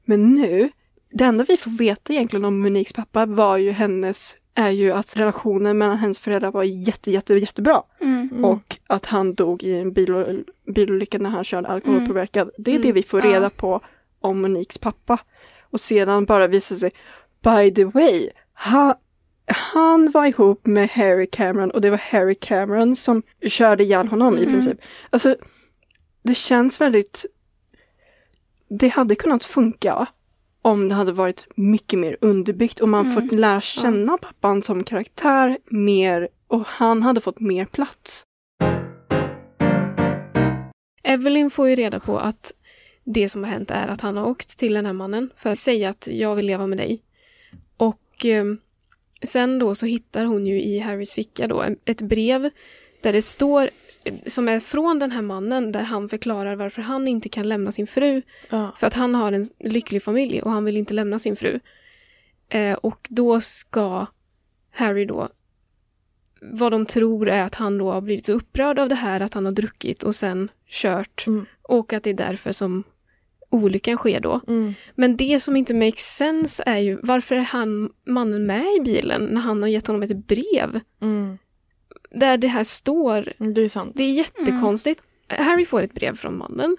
[0.05, 0.71] Men nu,
[1.13, 5.17] det enda vi får veta egentligen om Moniques pappa var ju hennes, är ju att
[5.17, 7.83] relationen mellan hennes föräldrar var jätte, jätte, jättebra.
[8.01, 8.29] Mm.
[8.33, 8.45] Mm.
[8.45, 12.51] Och att han dog i en bil, bilolycka när han körde alkoholpåverkad.
[12.59, 12.95] Det är det Mm.
[12.95, 13.27] vi får Ja.
[13.27, 13.81] reda på
[14.23, 15.19] om Moniques pappa.
[15.71, 16.91] Och sedan bara visar sig,
[17.43, 18.31] by the way,
[18.65, 19.01] ha,
[19.47, 24.39] han var ihop med Harry Cameron och det var Harry Cameron som körde ihjäl honom
[24.39, 24.53] i Mm.
[24.53, 24.79] princip.
[25.11, 25.37] Alltså,
[26.23, 27.25] det känns väldigt...
[28.81, 30.07] Det hade kunnat funka
[30.63, 33.15] om det hade varit mycket mer underbyggt och man Mm.
[33.15, 38.23] fått lära känna pappan som karaktär mer och han hade fått mer plats.
[41.05, 42.53] Evelyn får ju reda på att
[43.05, 45.59] det som har hänt är att han har åkt till den här mannen för att
[45.59, 47.03] säga att jag vill leva med dig.
[47.77, 48.45] Och eh,
[49.23, 52.51] sen då så hittar hon ju i Harrys ficka då ett brev
[53.03, 53.71] där det står,
[54.27, 57.87] som är från den här mannen, där han förklarar varför han inte kan lämna sin
[57.87, 58.23] fru.
[58.51, 58.75] Ja.
[58.77, 61.61] För att han har en lycklig familj och han vill inte lämna sin fru.
[62.49, 64.07] Eh, och då ska
[64.71, 65.29] Harry då,
[66.41, 69.35] vad de tror är att han då har blivit så upprörd av det här att
[69.35, 71.27] han har druckit och sen kört.
[71.27, 71.47] Mm.
[71.63, 72.85] Och att det är därför som
[73.53, 74.41] olyckan sker då.
[74.49, 74.75] Mm.
[74.95, 79.25] Men det som inte makes sense är ju varför är han mannen med i bilen
[79.25, 81.39] när han har gett honom ett brev Mm.
[82.11, 83.33] där det här står.
[83.55, 83.93] Det är sant.
[83.97, 85.03] Det är jättekonstigt.
[85.29, 86.77] Harry får ett brev från mannen.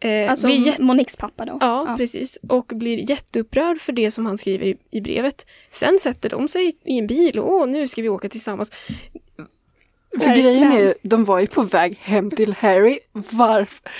[0.00, 1.58] Eh, Alltså blir Moniques pappa då.
[1.60, 2.38] Ja, precis.
[2.48, 5.46] Och blir jätteupprörd för det som han skriver i, i brevet.
[5.70, 8.70] Sen sätter de sig i en bil och åh, nu ska vi åka tillsammans.
[10.20, 12.98] För grejen är ju, de var ju på väg hem till Harry.
[13.12, 13.90] Varför?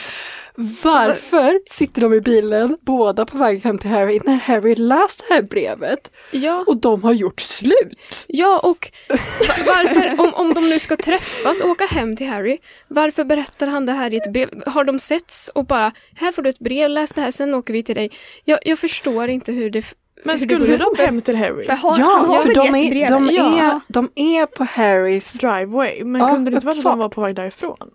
[0.83, 5.35] Varför sitter de i bilen, båda på väg hem till Harry, när Harry läst det
[5.35, 8.25] här brevet Ja, och de har gjort slut?
[8.29, 9.19] ja och va-
[9.67, 13.87] varför, om, om de nu ska träffas och åka hem till Harry, varför berättar han
[13.87, 14.49] det här i ett brev?
[14.67, 17.73] Har de setts och bara, här får du ett brev, läs det här, sen åker
[17.73, 18.11] vi till dig.
[18.45, 19.85] Jag, jag förstår inte hur det...
[20.25, 21.65] Men skulle de hem till Harry?
[21.65, 23.59] För har, Ja, har för de är, de, ja.
[23.59, 25.33] är, de är på Harrys...
[25.33, 26.05] Driveway?
[26.05, 27.91] Men Ja, kunde det inte varit att de var på väg därifrån?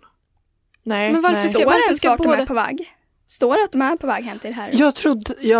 [0.84, 1.12] Nej.
[1.12, 1.48] Men varför nej.
[1.48, 2.90] ska- Står varför det ens ska vart de båda- är på väg?
[3.26, 4.76] Står det att de är på väg hem till Harry?
[4.76, 5.58] Jag trodde, ja,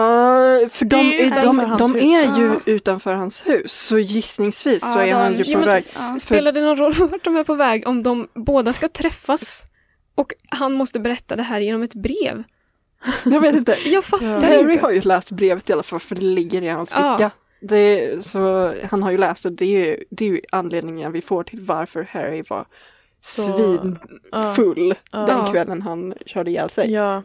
[0.71, 2.03] för de, Det är ju är, utanför de, hans de hus.
[2.03, 2.61] är ju Ja.
[2.65, 5.85] utanför hans hus, så gissningsvis så är han ju Ja, på men- väg.
[5.95, 6.17] Ja.
[6.19, 9.65] Spelar det någon roll vart de är på väg om de båda ska träffas?
[10.15, 12.43] Och han måste berätta det här genom ett brev.
[13.25, 13.77] Jag vet inte.
[13.85, 14.41] Jag fattar Ja.
[14.41, 14.85] Harry inte.
[14.87, 17.17] har ju läst brevet i alla fall för det ligger i hans Ja.
[17.17, 17.31] ficka.
[17.61, 21.21] Det så han har ju läst och det är ju, det är ju anledningen vi
[21.23, 22.67] får till varför Harry var
[23.25, 25.19] Så- svinfull Ja.
[25.19, 25.49] den Ja.
[25.53, 26.91] kvällen han körde ihjäl sig.
[26.93, 27.23] Ja.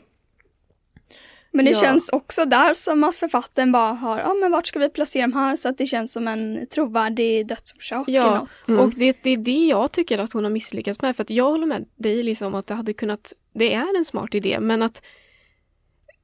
[1.51, 1.79] Men det Ja.
[1.79, 5.33] känns också där som att författaren bara har, ja men vart ska vi placera dem
[5.33, 8.49] här så att det känns som en trovärdig dödsorsak Ja, eller något.
[8.69, 8.79] Mm.
[8.81, 11.15] Och det, det är det jag tycker att hon har misslyckats med.
[11.15, 14.33] För att jag håller med dig liksom att det hade kunnat, det är en smart
[14.33, 15.01] idé, men att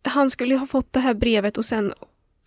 [0.04, 1.94] han skulle ha fått det här brevet och sen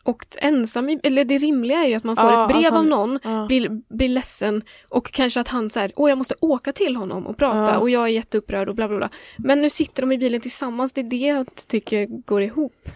[0.09, 2.73] åkt ensam, i, eller det rimliga är ju att man får Ja, ett brev att
[2.73, 3.47] han- av någon, Ja.
[3.47, 7.37] blir, blir ledsen och kanske att han säger åh jag måste åka till honom och
[7.37, 7.79] prata Ja.
[7.79, 9.09] och jag är jätteupprörd och bla bla bla.
[9.39, 12.89] Men nu sitter de i bilen tillsammans, det är det jag tycker går ihop.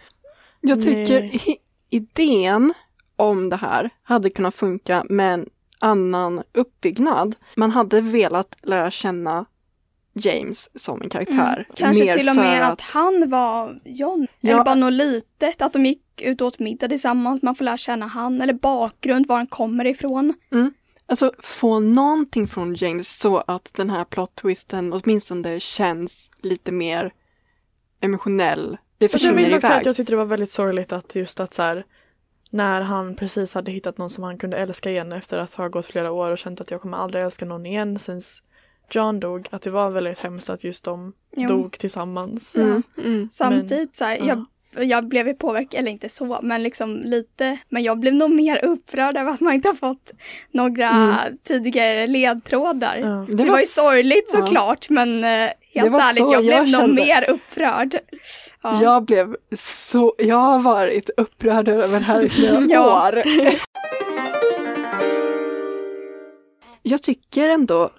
[0.61, 1.57] Jag tycker i,
[1.91, 2.75] idén
[3.17, 5.47] om det här hade kunnat funka med en
[5.79, 7.37] annan uppbyggnad.
[7.57, 9.45] Man hade velat lära känna
[10.15, 11.55] James som en karaktär.
[11.55, 11.65] Mm.
[11.77, 14.27] Kanske mer till och för med att, han var John.
[14.41, 14.51] Ja.
[14.51, 17.77] Eller bara något litet, att de gick ut och åt middag tillsammans, man får lära
[17.77, 20.35] känna han, eller bakgrund, var han kommer ifrån.
[21.07, 27.13] Alltså få någonting från James så att den här plot-twisten åtminstone känns lite mer
[28.01, 28.79] emotionell.
[28.99, 29.81] Det Fast jag försvinner vill också iväg.
[29.81, 31.85] att jag tyckte det var väldigt sorgligt att just att så här,
[32.51, 35.87] när han precis hade hittat någon som han kunde älska igen efter att ha gått
[35.87, 38.21] flera år och känt att jag kommer aldrig älska någon igen sen
[38.91, 41.49] John dog, att det var väldigt hemskt att just de Jo.
[41.49, 42.55] dog tillsammans.
[42.55, 42.83] Mm.
[42.99, 43.29] Mm.
[43.33, 44.25] Samtidigt så här, ja.
[44.27, 44.45] jag,
[44.81, 48.65] jag blev ju påverkad, eller inte så, men liksom lite, men jag blev nog mer
[48.65, 50.13] upprörd över att man inte har fått
[50.51, 51.15] några Mm.
[51.43, 52.97] tidigare ledtrådar.
[52.97, 53.27] Ja.
[53.37, 54.41] Det, var ju sorgligt ja.
[54.41, 57.03] såklart, men eh, Det helt ärligt, så jag blev jag nog kände.
[57.03, 57.99] mer upprörd.
[58.63, 58.83] Ja.
[58.83, 63.23] Jag blev så, jag har varit upprörd över det här i flera år.
[66.83, 67.91] Jag tycker ändå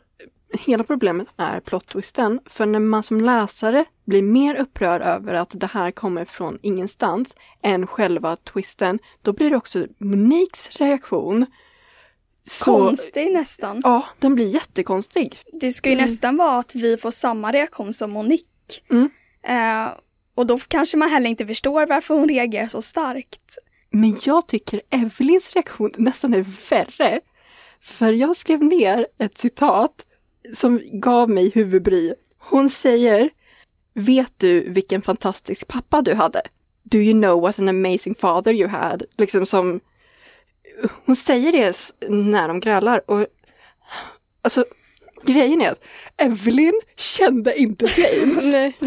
[0.53, 2.39] hela problemet är plot-twisten.
[2.45, 7.35] För när man som läsare blir mer upprörd över att det här kommer från ingenstans
[7.61, 11.45] än själva twisten, då blir det också Moniques reaktion.
[12.45, 13.81] Så, Konstig nästan.
[13.83, 15.37] Ja, den blir jättekonstig.
[15.61, 18.47] Det ska ju nästan vara att vi får samma reaktion som Monique.
[18.89, 19.09] Mm.
[19.43, 19.93] Eh,
[20.35, 23.57] och då kanske man heller inte förstår varför hon reagerar så starkt.
[23.89, 27.19] Men jag tycker Evelyns reaktion nästan är värre.
[27.81, 30.05] För jag skrev ner ett citat
[30.53, 32.13] som gav mig huvudbry.
[32.37, 33.29] Hon säger
[33.95, 36.41] Vet du vilken fantastisk pappa du hade?
[36.83, 39.03] Do you know what an amazing father you had?
[39.17, 39.79] Liksom som
[41.05, 43.25] Hon säger det när de grälar och
[44.41, 44.65] Alltså
[45.25, 45.83] grejen är att
[46.17, 48.43] Evelyn kände inte James.
[48.53, 48.77] Nej.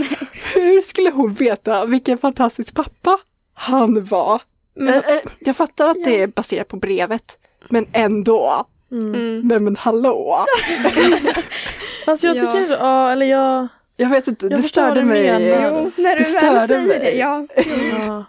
[0.54, 3.18] Hur skulle hon veta vilken fantastisk pappa
[3.54, 4.42] han var?
[4.74, 7.38] Men, Eh, eh, jag fattar att det är baserat på brevet.
[7.68, 8.66] Men ändå.
[8.92, 9.14] Mm.
[9.14, 9.40] Mm.
[9.48, 10.44] Nej men hallå.
[12.04, 12.52] Fast jag Ja.
[12.52, 13.68] tycker, ja eller jag...
[13.96, 15.26] Jag vet inte, Jag det störde mig.
[15.26, 16.98] Jo, när du Det väl säger mig.
[17.00, 17.46] det, ja.
[18.08, 18.24] Ja.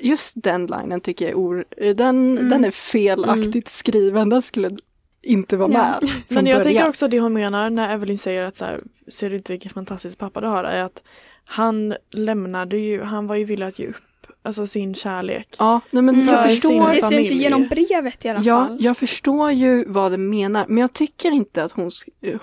[0.00, 1.64] Just den linen tycker jag är or...
[1.94, 2.50] Den, Mm.
[2.50, 4.28] den är felaktigt skriven.
[4.28, 4.76] Den skulle
[5.22, 5.78] inte vara Ja.
[5.78, 6.62] med från Men jag början.
[6.74, 9.72] tänker också det hon menar när Evelyn säger att så här, ser du inte vilken
[9.72, 11.02] fantastisk pappa du har är att
[11.44, 13.96] han lämnade ju, han var ju villig att ge upp
[14.42, 15.48] alltså sin kärlek.
[15.58, 16.26] Ja, nej, men Mm.
[16.28, 16.90] jag För förstår.
[16.94, 18.76] Det syns ju genom brevet i alla Ja, fall.
[18.80, 21.90] jag förstår ju vad det menar, men jag tycker inte att hon,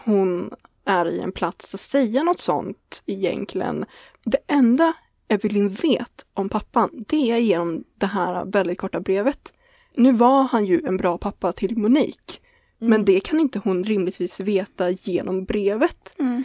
[0.04, 0.52] hon
[0.86, 3.86] är i en plats att säga något sånt egentligen.
[4.26, 4.94] Det enda
[5.30, 9.54] Evelyn vet om pappan, det är genom det här väldigt korta brevet.
[9.96, 12.40] Nu var han ju en bra pappa till Monique,
[12.82, 12.90] Mm.
[12.90, 16.14] men det kan inte hon rimligtvis veta genom brevet.
[16.20, 16.44] Mm.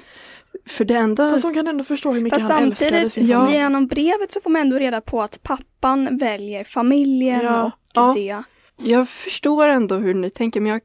[0.66, 1.30] För det enda...
[1.30, 3.50] Fast hon kan ändå förstå hur mycket Fast han älskade samtidigt, sin Ja.
[3.52, 7.64] genom brevet så får man ändå reda på att pappan väljer familjen Ja.
[7.64, 8.12] och Ja.
[8.16, 8.42] det.
[8.88, 10.80] Jag förstår ändå hur ni tänker men jag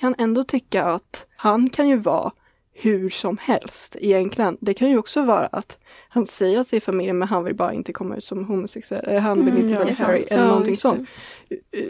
[0.00, 2.32] kan ändå tycka att han kan ju vara
[2.74, 4.56] hur som helst egentligen.
[4.60, 7.54] Det kan ju också vara att han säger att det är familjen men han vill
[7.54, 9.04] bara inte komma ut som homosexuell.
[9.08, 11.08] Eller han vill Mm, inte ja, välja Harry eller Ja, någonting sånt.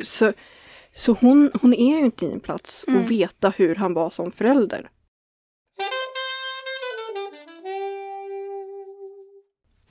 [0.03, 0.33] Så,
[0.97, 3.01] så hon, hon är ju inte i en plats Mm.
[3.03, 4.89] att veta hur han var som förälder.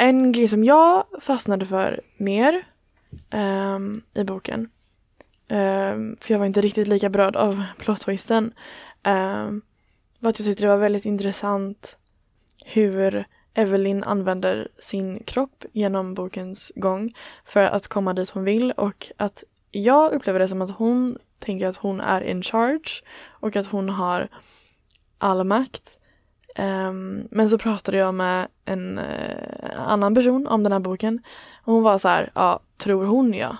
[0.09, 2.67] En grej som jag fastnade för mer
[3.31, 4.69] um, i boken,
[5.49, 8.51] um, för jag var inte riktigt lika berörd av plot-twisten,
[9.03, 9.61] ehm,
[10.19, 11.97] var att jag tyckte det var väldigt intressant
[12.65, 17.13] hur Evelyn använder sin kropp genom bokens gång
[17.45, 21.67] för att komma dit hon vill och att jag upplever det som att hon tänker
[21.67, 24.27] att hon är in charge och att hon har
[25.17, 25.98] all makt.
[26.57, 31.23] Um, men så pratade jag med en uh, annan person om den här boken
[31.63, 33.57] och hon var så här, ja, tror hon ja.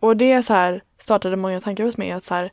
[0.00, 2.52] Och det så här startade många tankar hos mig att så här,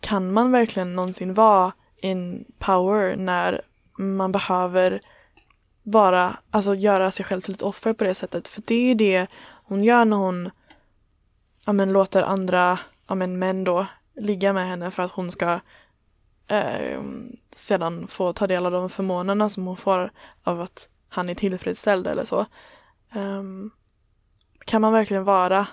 [0.00, 3.62] kan man verkligen någonsin vara in power när
[3.98, 5.00] man behöver
[5.82, 8.48] vara, alltså göra sig själv till ett offer på det sättet.
[8.48, 9.26] För det är ju det
[9.64, 10.50] hon gör när hon
[11.66, 15.60] ja, men, låter andra ja, men, män då ligga med henne för att hon ska
[16.48, 17.02] eh,
[17.54, 20.10] sedan få ta del av de förmånerna som hon får
[20.42, 22.46] av att han är tillfredsställd eller så.
[23.14, 23.70] Um,
[24.64, 25.66] kan man verkligen vara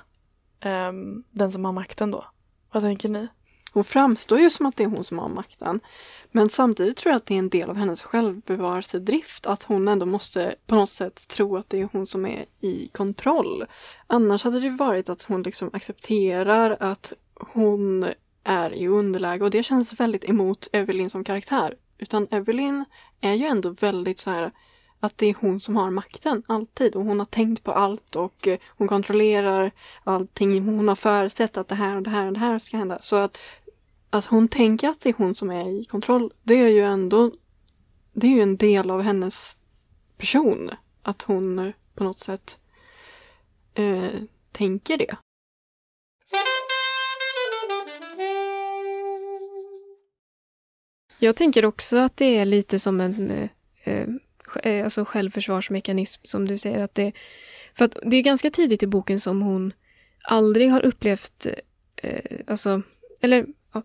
[0.66, 2.26] um, den som har makten då?
[2.72, 3.28] Vad tänker ni?
[3.76, 5.80] Hon framstår ju som att det är hon som har makten.
[6.32, 10.06] Men samtidigt tror jag att det är en del av hennes självbevarelsedrift att hon ändå
[10.06, 13.66] måste på något sätt tro att det är hon som är i kontroll.
[14.08, 18.06] Annars hade det varit att hon liksom accepterar att hon
[18.46, 21.76] är i underläge och det känns väldigt emot Evelyn som karaktär.
[21.98, 22.86] Utan Evelyn
[23.22, 24.52] är ju ändå väldigt så här
[25.00, 26.96] att det är hon som har makten, alltid.
[26.96, 29.72] Och hon har tänkt på allt och eh, hon kontrollerar
[30.04, 30.66] allting.
[30.66, 33.02] Hon har förutsett att det här och det här och det här ska hända.
[33.02, 33.38] Så att,
[34.10, 37.32] att hon tänker att det är hon som är i kontroll, det är ju ändå
[38.18, 39.58] det är ju en del av hennes
[40.18, 40.72] person.
[41.02, 42.58] Att hon på något sätt
[43.74, 44.10] eh,
[44.52, 45.16] tänker det.
[51.20, 53.50] Jag tänker också att det är lite som en eh,
[53.84, 54.08] eh,
[54.64, 56.84] eh, alltså självförsvarsmekanism som du säger.
[56.84, 57.12] att det
[57.74, 59.74] För att det är ganska tidigt i boken som hon
[60.24, 61.48] aldrig har upplevt,
[61.96, 62.82] eh, alltså,
[63.22, 63.82] eller ja,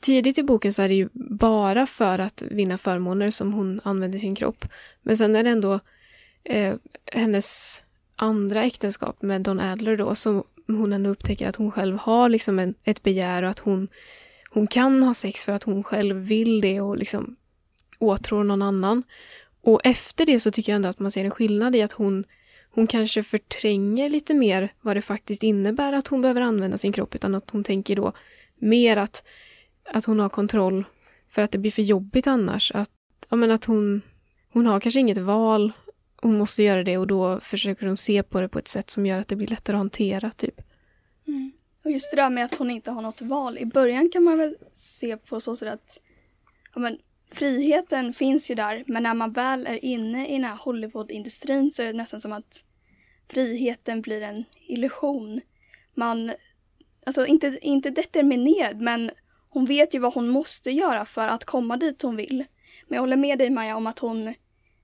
[0.00, 4.18] tidigt i boken så är det ju bara för att vinna förmåner som hon använder
[4.18, 4.64] sin kropp.
[5.02, 5.80] Men sen är det ändå
[6.44, 6.74] eh,
[7.12, 7.82] hennes
[8.16, 12.58] andra äktenskap med Don Adler då som hon ändå upptäcker att hon själv har liksom
[12.58, 13.88] en, ett begär och att hon
[14.56, 17.36] hon kan ha sex för att hon själv vill det och liksom
[17.98, 19.02] åtrår någon annan.
[19.60, 22.24] Och efter det så tycker jag ändå att man ser en skillnad i att hon,
[22.70, 27.14] hon kanske förtränger lite mer vad det faktiskt innebär att hon behöver använda sin kropp,
[27.14, 28.12] utan att hon tänker då
[28.56, 29.24] mer att,
[29.92, 30.84] att hon har kontroll
[31.30, 32.72] för att det blir för jobbigt annars.
[32.72, 32.90] Att,
[33.28, 34.02] ja, men att hon,
[34.52, 35.72] hon har kanske inget val,
[36.16, 39.06] hon måste göra det och då försöker hon se på det på ett sätt som
[39.06, 40.30] gör att det blir lättare att hantera.
[40.30, 40.60] Typ.
[41.26, 41.52] Mm.
[41.86, 43.58] Och just det där med att hon inte har något val.
[43.58, 46.00] I början kan man väl se på så sätt att
[46.74, 46.98] ja, men,
[47.32, 51.82] friheten finns ju där men när man väl är inne i den här Hollywood-industrin så
[51.82, 52.64] är det nästan som att
[53.28, 55.40] friheten blir en illusion.
[55.94, 56.32] Man,
[57.06, 59.10] alltså inte, inte determinerad men
[59.48, 62.44] hon vet ju vad hon måste göra för att komma dit hon vill.
[62.88, 64.34] Men jag håller med dig Maja om att hon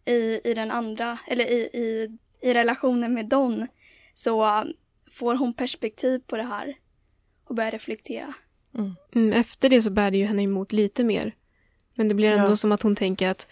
[0.04, 3.66] i, i den andra, eller i, i, i relationen med Don
[4.14, 4.72] så um,
[5.10, 6.76] får hon perspektiv på det här
[7.52, 8.34] och börjar reflektera.
[9.14, 11.34] Mm, efter det så bär det ju henne emot lite mer.
[11.94, 12.56] Men det blir ändå Ja.
[12.56, 13.48] som att hon tänker att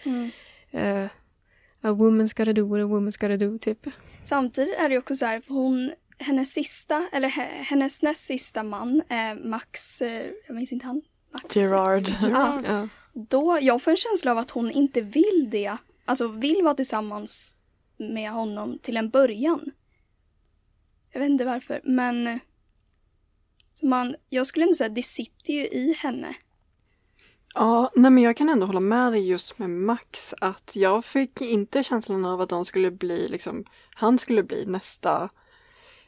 [0.71, 1.05] eh,
[1.81, 3.87] a woman's gotta do what a woman's gotta do, typ.
[4.23, 7.29] Samtidigt är det också så här, för hon hennes sista, eller
[7.63, 11.01] hennes näst sista man, eh, Max, eh, jag minns inte han.
[11.33, 11.55] Max.
[11.55, 12.03] Gerard.
[12.21, 12.87] Ja, Ja.
[13.13, 15.77] då, jag får en känsla av att hon inte vill det.
[16.05, 17.55] Alltså vill vara tillsammans
[17.97, 19.71] med honom till en början.
[21.13, 22.39] Jag vet inte varför, men
[23.81, 26.35] så man, jag skulle ändå säga att det sitter ju i henne.
[27.53, 31.41] Ja, nej men jag kan ändå hålla med dig just med Max att jag fick
[31.41, 33.65] inte känslan av att de skulle bli liksom,
[33.95, 35.29] han skulle bli nästa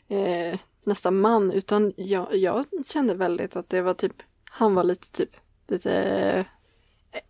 [0.07, 5.11] eh, nästa man utan jag, jag kände väldigt att det var typ, han var lite
[5.11, 5.29] typ,
[5.67, 6.45] lite eh,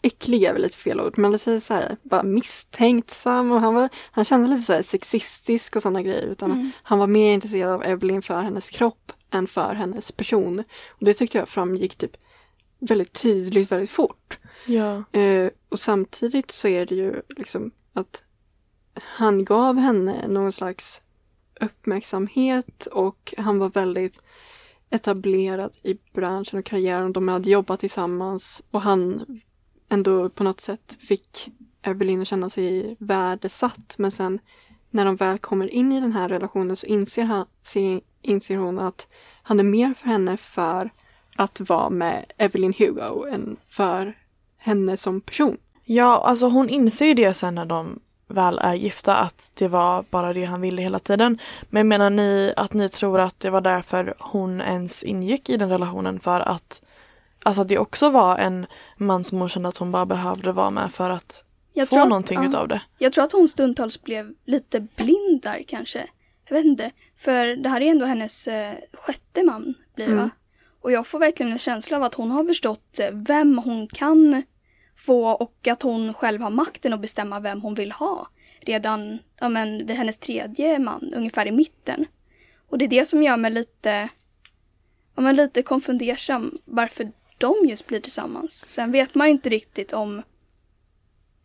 [0.01, 3.89] äcklig är väl lite fel ord, men lite så här, bara misstänksam och han var,
[4.11, 6.71] han kände lite så här sexistisk och sådana grejer utan Mm.
[6.83, 10.63] han var mer intresserad av Evelyn för hennes kropp än för hennes person.
[10.87, 12.17] Och det tyckte jag framgick typ
[12.79, 14.39] väldigt tydligt väldigt fort.
[14.65, 15.03] Ja.
[15.19, 18.23] Eh, och samtidigt så är det ju liksom att
[18.93, 21.01] han gav henne någon slags
[21.61, 24.21] uppmärksamhet och han var väldigt
[24.89, 27.13] etablerad i branschen och karriären.
[27.13, 29.25] De hade jobbat tillsammans och han
[29.89, 31.49] ändå på något sätt fick
[31.81, 33.95] Evelyn att känna sig värdesatt.
[33.97, 34.39] Men sen
[34.93, 37.45] när de väl kommer in i den här relationen så inser, han,
[38.21, 39.07] inser hon att
[39.43, 40.89] han är mer för henne för
[41.35, 44.17] att vara med Evelyn Hugo än för
[44.57, 45.57] henne som person.
[45.85, 50.05] Ja, alltså hon inser ju det sen när de väl är gifta att det var
[50.09, 51.37] bara det han ville hela tiden.
[51.69, 55.69] Men menar ni att ni tror att det var därför hon ens ingick i den
[55.69, 56.81] relationen för att
[57.45, 58.65] Alltså att det också var en
[58.97, 61.42] man som hon kände att hon bara behövde vara med för att
[61.73, 62.49] jag få tror att- någonting ja.
[62.49, 62.81] utav det.
[62.97, 66.07] Jag tror att hon stundtals blev lite blind där kanske.
[66.49, 66.91] Jag vet inte.
[67.17, 70.21] För det här är ändå hennes eh, sjätte man blir det va?
[70.21, 70.29] Mm.
[70.81, 74.43] Och jag får verkligen en känsla av att hon har förstått eh, vem hon kan
[74.95, 78.27] få och att hon själv har makten att bestämma vem hon vill ha.
[78.59, 82.05] Redan ja, men, vid hennes tredje man, ungefär i mitten.
[82.69, 84.09] Och det är det som gör mig lite,
[85.15, 88.65] ja, men lite konfundersam varför de just blir tillsammans.
[88.65, 90.21] Sen vet man ju inte riktigt om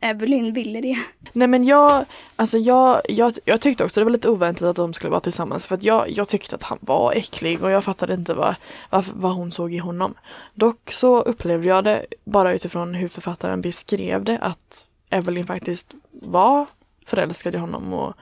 [0.01, 0.99] Evelyn ville det.
[1.33, 2.05] Nej men jag,
[2.37, 5.67] alltså jag, jag, jag tyckte också det var lite oväntat att de skulle vara tillsammans
[5.67, 8.55] för att jag, jag tyckte att han var äcklig och jag fattade inte vad,
[8.91, 10.15] vad, vad hon såg i honom.
[10.55, 16.67] Dock så upplevde jag det bara utifrån hur författaren beskrev det att Evelyn faktiskt var
[17.07, 18.15] förälskad i honom och,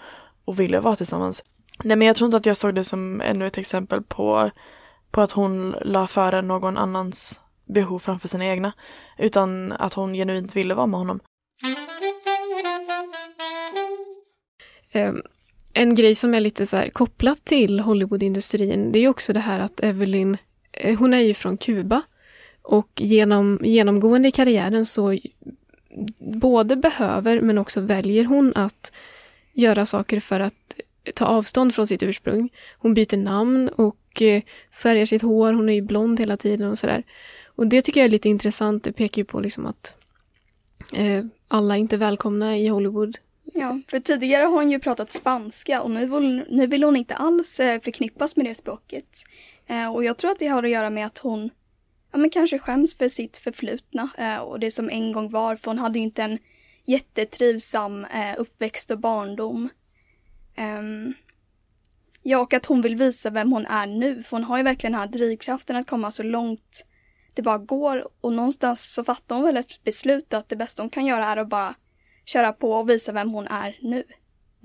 [0.45, 1.43] och ville vara tillsammans.
[1.85, 4.51] Nej men jag tror inte att jag såg det som ännu ett exempel på,
[5.11, 8.73] på att hon la före någon annans behov framför sina egna.
[9.19, 11.21] Utan att hon genuint ville vara med honom.
[14.93, 15.23] Ehm,
[15.73, 19.61] en grej som är lite så här kopplat till Hollywoodindustrin, det är också det här
[19.61, 20.37] att Evelyn,
[20.73, 22.03] eh, hon är ju från Kuba
[22.63, 25.19] och genom, genomgående i karriären så
[26.19, 28.93] både behöver men också väljer hon att
[29.53, 30.81] göra saker för att
[31.15, 32.49] ta avstånd från sitt ursprung.
[32.79, 34.43] Hon byter namn och eh,
[34.73, 37.03] färgar sitt hår, hon är ju blond hela tiden och sådär.
[37.45, 39.95] Och det tycker jag är lite intressant, det pekar ju på liksom att
[40.93, 43.19] eh, alla är inte välkomna i Hollywood.
[43.55, 47.15] Ja, för tidigare har hon ju pratat spanska och nu vill, nu vill hon inte
[47.15, 49.23] alls eh, förknippas med det språket.
[49.67, 51.51] Eh, och jag tror att det har att göra med att hon
[52.13, 55.71] ja, men kanske skäms för sitt förflutna eh, och det som en gång var, för
[55.71, 56.39] hon hade ju inte en
[56.85, 59.69] jättetrivsam eh, uppväxt och barndom.
[60.57, 61.15] Ehm,
[62.23, 64.93] ja, och att hon vill visa vem hon är nu, för hon har ju verkligen
[64.93, 66.85] den här drivkraften att komma så långt
[67.37, 70.91] det bara går och någonstans så fattar hon väl ett beslut att det bästa hon
[70.91, 71.75] kan göra är att bara
[72.25, 74.05] köra på och visa vem hon är nu.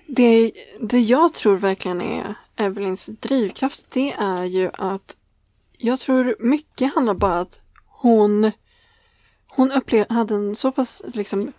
[0.07, 5.17] Det, det jag tror verkligen är Evelyns drivkraft, det är ju att
[5.77, 8.51] jag tror mycket handlar bara att hon,
[9.47, 11.53] hon upplev, hade en så pass liksom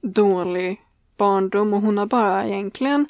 [0.00, 0.80] dålig
[1.16, 3.06] barndom och hon har bara egentligen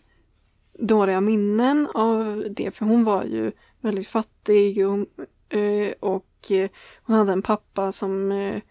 [0.79, 5.07] dåliga minnen av det för hon var ju väldigt fattig och,
[5.57, 6.27] eh, och
[7.03, 8.63] hon hade en pappa som eh,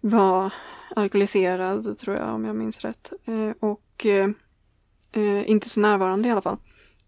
[0.00, 0.52] var
[0.96, 4.30] alkoholiserad tror jag om jag minns rätt Eh, och eh,
[5.12, 6.58] eh, inte så närvarande i alla fall.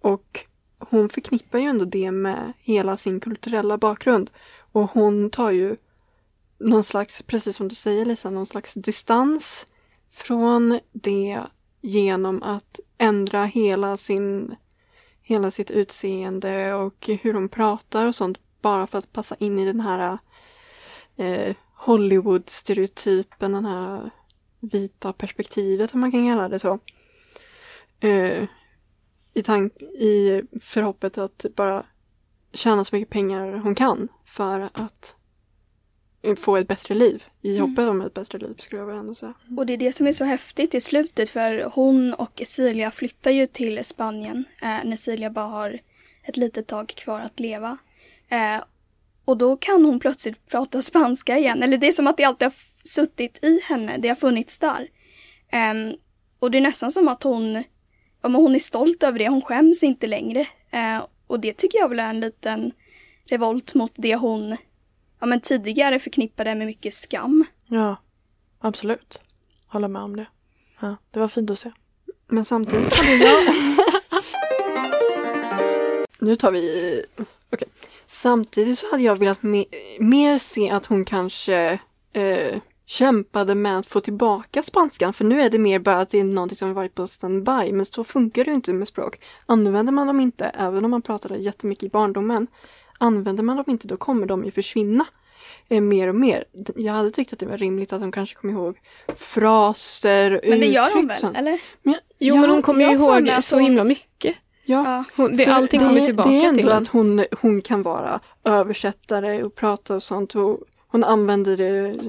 [0.00, 0.40] Och
[0.78, 4.30] hon förknippar ju ändå det med hela sin kulturella bakgrund.
[4.72, 5.76] Och hon tar ju
[6.58, 9.66] någon slags, precis som du säger Lisa, någon slags distans
[10.12, 11.42] från det
[11.80, 14.56] genom att ändra hela sin
[15.22, 19.64] hela sitt utseende och hur hon pratar och sånt bara för att passa in i
[19.64, 20.18] den här
[21.16, 24.10] eh, Hollywood-stereotypen, den här
[24.60, 26.78] vita perspektivet om man kan kalla det så.
[28.00, 28.44] Eh,
[29.34, 31.86] i, tank- I förhoppet att bara
[32.52, 35.14] tjäna så mycket pengar hon kan för att
[36.38, 37.24] få ett bättre liv.
[37.42, 37.70] I Mm.
[37.70, 39.34] hoppet om ett bättre liv skulle jag väl ändå säga.
[39.58, 43.30] Och det är det som är så häftigt i slutet för hon och Silja flyttar
[43.30, 45.78] ju till Spanien eh, när Silja bara har
[46.22, 47.76] ett litet tag kvar att leva.
[48.28, 48.64] Eh,
[49.24, 51.62] och då kan hon plötsligt prata spanska igen.
[51.62, 52.54] Eller det är som att det alltid har
[52.84, 54.88] suttit i henne, det har funnits där.
[55.52, 55.96] Um,
[56.38, 57.54] och det är nästan som att hon,
[58.22, 60.40] ja, men hon är stolt över det, hon skäms inte längre.
[60.74, 62.72] Uh, och det tycker jag väl är en liten
[63.24, 64.56] revolt mot det hon
[65.20, 67.44] ja, men tidigare förknippade med mycket skam.
[67.66, 67.96] Ja,
[68.58, 69.20] absolut.
[69.66, 70.26] Håller med om det.
[70.80, 71.72] Ja, det var fint att se.
[72.26, 73.54] Men samtidigt hade jag...
[76.18, 77.04] nu tar vi...
[77.16, 77.26] Okej.
[77.50, 77.68] Okay.
[78.10, 79.64] Samtidigt så hade jag velat me
[79.98, 81.78] mer se att hon kanske
[82.12, 85.12] eh, kämpade med att få tillbaka spanskan.
[85.12, 87.72] För nu är det mer bara att det är någonting som varit på standby.
[87.72, 89.20] Men så funkar det inte med språk.
[89.46, 92.46] Använder man dem inte, även om man pratade jättemycket i barndomen,
[92.98, 95.06] använder man dem inte då kommer de ju försvinna
[95.68, 96.44] eh, mer och mer.
[96.76, 98.78] Jag hade tyckt att det var rimligt att de kanske kom ihåg
[99.16, 100.50] fraser, uttryck.
[100.50, 101.60] Men det gör de väl, eller?
[101.82, 104.36] Men jag, jo, ja, men hon kommer ju ihåg så himla mycket.
[104.70, 107.82] Ja, hon, det, allting kommer tillbaka till Det är ändå till att hon, hon kan
[107.82, 110.34] vara översättare och prata och sånt.
[110.34, 110.58] Och
[110.88, 112.00] hon använder det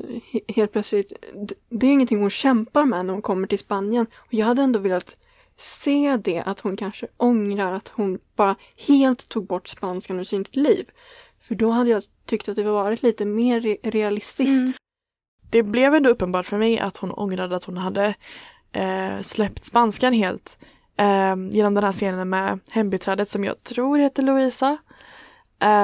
[0.53, 1.13] helt plötsligt.
[1.69, 4.05] Det är ingenting hon kämpar med när hon kommer till Spanien.
[4.15, 5.19] Och jag hade ändå velat
[5.57, 8.55] se det, att hon kanske ångrar att hon bara
[8.87, 10.85] helt tog bort spanskan ur sitt liv.
[11.47, 14.61] För då hade jag tyckt att det varit lite mer realistiskt.
[14.61, 14.73] Mm.
[15.49, 18.13] Det blev ändå uppenbart för mig att hon ångrade att hon hade
[18.71, 20.57] eh, släppt spanskan helt.
[20.99, 24.77] Um, genom den här scenen med hembiträdet som jag tror heter Louisa.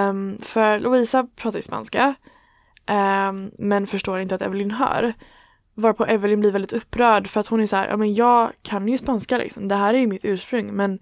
[0.09, 2.16] Um, för Louisa pratar ju spanska
[2.88, 5.13] Um, men förstår inte att Evelyn hör.
[5.74, 8.88] Varpå Evelyn blir väldigt upprörd för att hon är så här, ja men jag kan
[8.88, 10.99] ju spanska liksom, det här är ju mitt ursprung men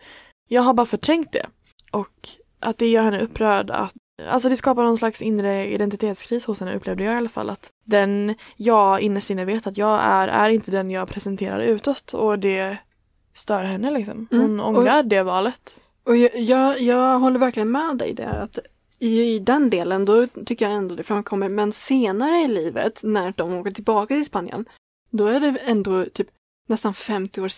[0.47, 1.45] jag har bara förträngt det.
[1.91, 3.93] Och att det gör henne upprörd att
[4.30, 7.70] Alltså det skapar någon slags inre identitetskris hos henne upplevde jag i alla fall att
[7.86, 12.39] den jag innerst inne vet att jag är, är inte den jag presenterar utåt och
[12.39, 12.78] det
[13.34, 14.27] stör henne liksom.
[14.31, 14.59] Hon mm.
[14.59, 15.79] ångrar det valet.
[16.03, 18.59] Och jag, jag, jag håller verkligen med dig där att
[18.99, 21.49] i, i den delen då tycker jag ändå det framkommer.
[21.49, 24.65] Men senare i livet när de åker tillbaka till Spanien,
[25.09, 26.27] då är det ändå typ
[26.67, 27.49] nästan 50 år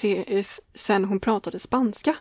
[0.78, 2.16] sedan hon pratade spanska.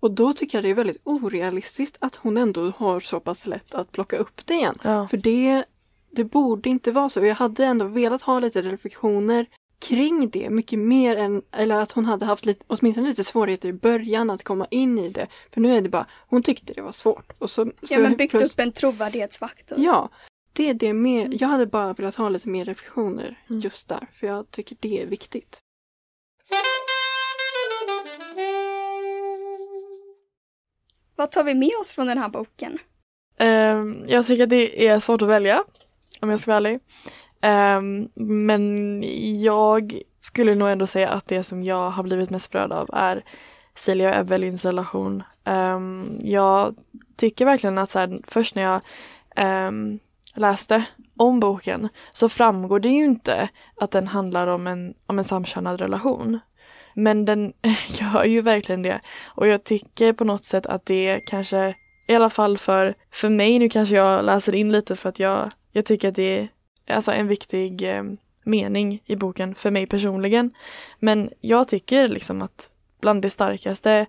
[0.00, 3.74] Och då tycker jag det är väldigt orealistiskt att hon ändå har så pass lätt
[3.74, 4.78] att plocka upp det igen.
[4.82, 5.08] Ja.
[5.08, 5.64] För det,
[6.10, 7.24] det borde inte vara så.
[7.24, 9.46] Jag hade ändå velat ha lite reflektioner
[9.80, 13.72] kring det mycket mer än, eller att hon hade haft lite, åtminstone lite svårigheter i
[13.72, 15.26] början att komma in i det.
[15.52, 17.32] För nu är det bara, hon tyckte det var svårt.
[17.38, 19.78] Och så, ja men byggt plus, upp en trovärdighetsfaktor.
[19.80, 20.10] Ja,
[20.52, 23.60] det är det mer, jag hade bara velat ha lite mer reflektioner mm.
[23.60, 25.58] just där, för jag tycker det är viktigt.
[31.16, 32.78] Vad tar vi med oss från den här boken?
[33.38, 35.64] Um, jag tycker att det är svårt att välja,
[36.20, 36.80] om jag ska vara ärlig.
[37.42, 39.04] Um, men
[39.42, 43.24] jag skulle nog ändå säga att det som jag har blivit mest berörd av är
[43.74, 45.22] Celia och Evelyns relation.
[45.44, 46.74] Um, jag
[47.16, 48.80] tycker verkligen att så här, först när jag
[49.68, 49.98] um,
[50.34, 50.84] läste
[51.16, 55.80] om boken så framgår det ju inte att den handlar om en, om en samkönad
[55.80, 56.40] relation.
[56.94, 57.52] Men den
[57.88, 59.00] gör ju verkligen det.
[59.26, 61.74] Och jag tycker på något sätt att det kanske,
[62.08, 65.48] i alla fall för, för mig, nu kanske jag läser in lite för att jag,
[65.72, 66.48] jag tycker att det
[66.90, 68.02] alltså en viktig eh,
[68.42, 70.50] mening i boken för mig personligen.
[70.98, 72.68] Men jag tycker liksom att
[73.00, 74.06] bland det starkaste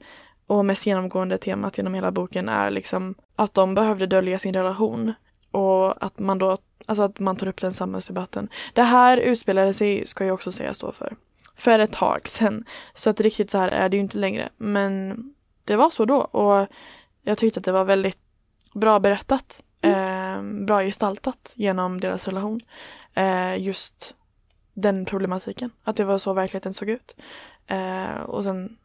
[0.48, 5.14] och mest genomgående temat genom hela boken är liksom att de behövde dölja sin relation.
[5.52, 8.50] Och att man då, alltså att man tar upp den samhällsdebatten.
[8.74, 11.16] Det här utspelade sig, ska jag också säga, stå för,
[11.56, 12.66] för ett tag sedan.
[12.94, 14.50] Så att riktigt så här är det ju inte längre.
[14.58, 15.24] Men
[15.66, 16.68] det var så då och
[17.22, 18.18] jag tyckte att det var väldigt
[18.74, 22.60] bra berättat eh, bra gestaltat genom deras relation.
[23.14, 24.16] Eh, just
[24.74, 27.16] den problematiken, att det var så verkligheten såg ut.
[27.68, 28.78] Eh, och sen,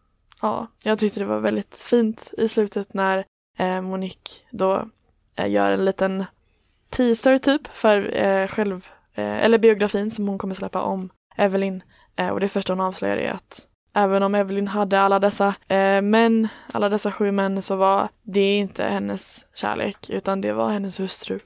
[0.43, 3.25] ja, jag tyckte det var väldigt fint i slutet när
[3.59, 4.89] eh, Monique då
[5.37, 6.25] eh, gör en liten
[6.89, 11.83] teaser typ för eh, själv, eh, eller biografin som hon kommer släppa om Evelyn.
[12.17, 13.66] Eh, och det första hon avslöjar är att
[13.99, 18.57] Även om Evelyn hade alla dessa eh, män, alla dessa sju män, så var det
[18.57, 21.39] inte hennes kärlek, utan det var hennes hustru.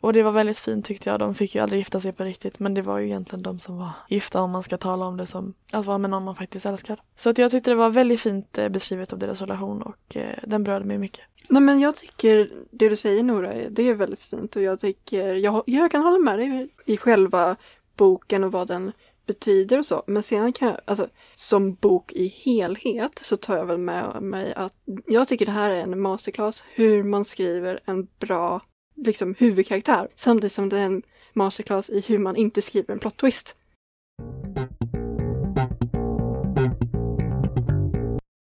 [0.00, 1.20] Och det var väldigt fint tyckte jag.
[1.20, 3.78] De fick ju aldrig gifta sig på riktigt, men det var ju egentligen de som
[3.78, 6.66] var gifta om man ska tala om det som att vara med någon man faktiskt
[6.66, 7.00] älskar.
[7.16, 10.38] Så att jag tyckte det var väldigt fint eh, beskrivet av deras relation och eh,
[10.42, 11.24] den berörde mig mycket.
[11.48, 15.34] Nej men jag tycker det du säger Nora, det är väldigt fint och jag tycker,
[15.34, 17.56] jag, jag kan hålla med dig i själva
[17.96, 18.92] boken och vad den
[19.26, 20.04] betyder och så.
[20.06, 24.54] Men sen kan jag, alltså som bok i helhet så tar jag väl med mig
[24.54, 24.74] att
[25.06, 28.60] jag tycker det här är en masterclass hur man skriver en bra
[28.96, 31.02] liksom huvudkaraktär samtidigt som det är en
[31.32, 33.56] masterclass i hur man inte skriver en plot twist.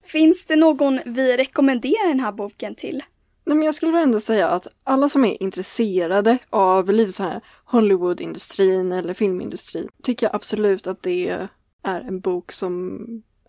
[0.03, 3.03] Finns det någon vi rekommenderar den här boken till?
[3.47, 7.41] Nej, men jag skulle ändå säga att alla som är intresserade av lite så här
[7.65, 11.47] Hollywood-industrin eller filmindustrin tycker jag absolut att det
[11.83, 12.99] är en bok som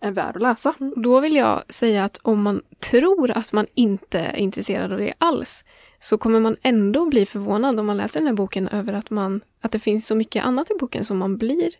[0.01, 0.73] är värd att läsa.
[0.79, 0.93] Mm.
[1.01, 5.13] Då vill jag säga att om man tror att man inte är intresserad av det
[5.17, 5.65] alls
[5.99, 9.41] så kommer man ändå bli förvånad om man läser den här boken över att, man,
[9.61, 11.71] att det finns så mycket annat i boken som man blir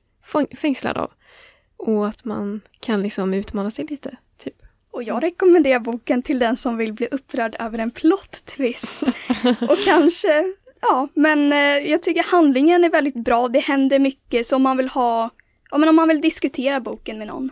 [0.55, 1.11] fängslad av.
[1.77, 4.17] Och att man kan liksom utmana sig lite.
[4.91, 9.03] Och jag rekommenderar boken till den som vill bli upprörd över en plot twist.
[9.69, 13.47] och kanske, ja, men eh, jag tycker handlingen är väldigt bra.
[13.47, 15.29] Det händer mycket så om man vill ha,
[15.71, 17.51] ja men om man vill diskutera boken med någon.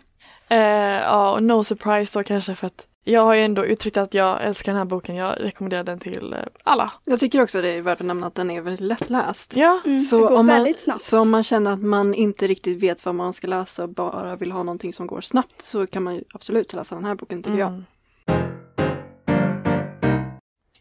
[0.49, 0.57] Eh,
[1.01, 4.43] ja, och no surprise då kanske för att jag har ju ändå uttryckt att jag
[4.43, 5.15] älskar den här boken.
[5.15, 6.91] Jag rekommenderar den till eh, alla.
[7.03, 9.55] Jag tycker också det är värt att nämna att den är väldigt lättläst.
[9.55, 9.81] Ja.
[9.85, 11.01] Mm, så, det går om man, väldigt snabbt.
[11.01, 14.35] så om man känner att man inte riktigt vet vad man ska läsa och bara
[14.35, 17.43] vill ha någonting som går snabbt så kan man ju absolut läsa den här boken
[17.43, 17.69] tycker jag.
[17.69, 17.85] Mm.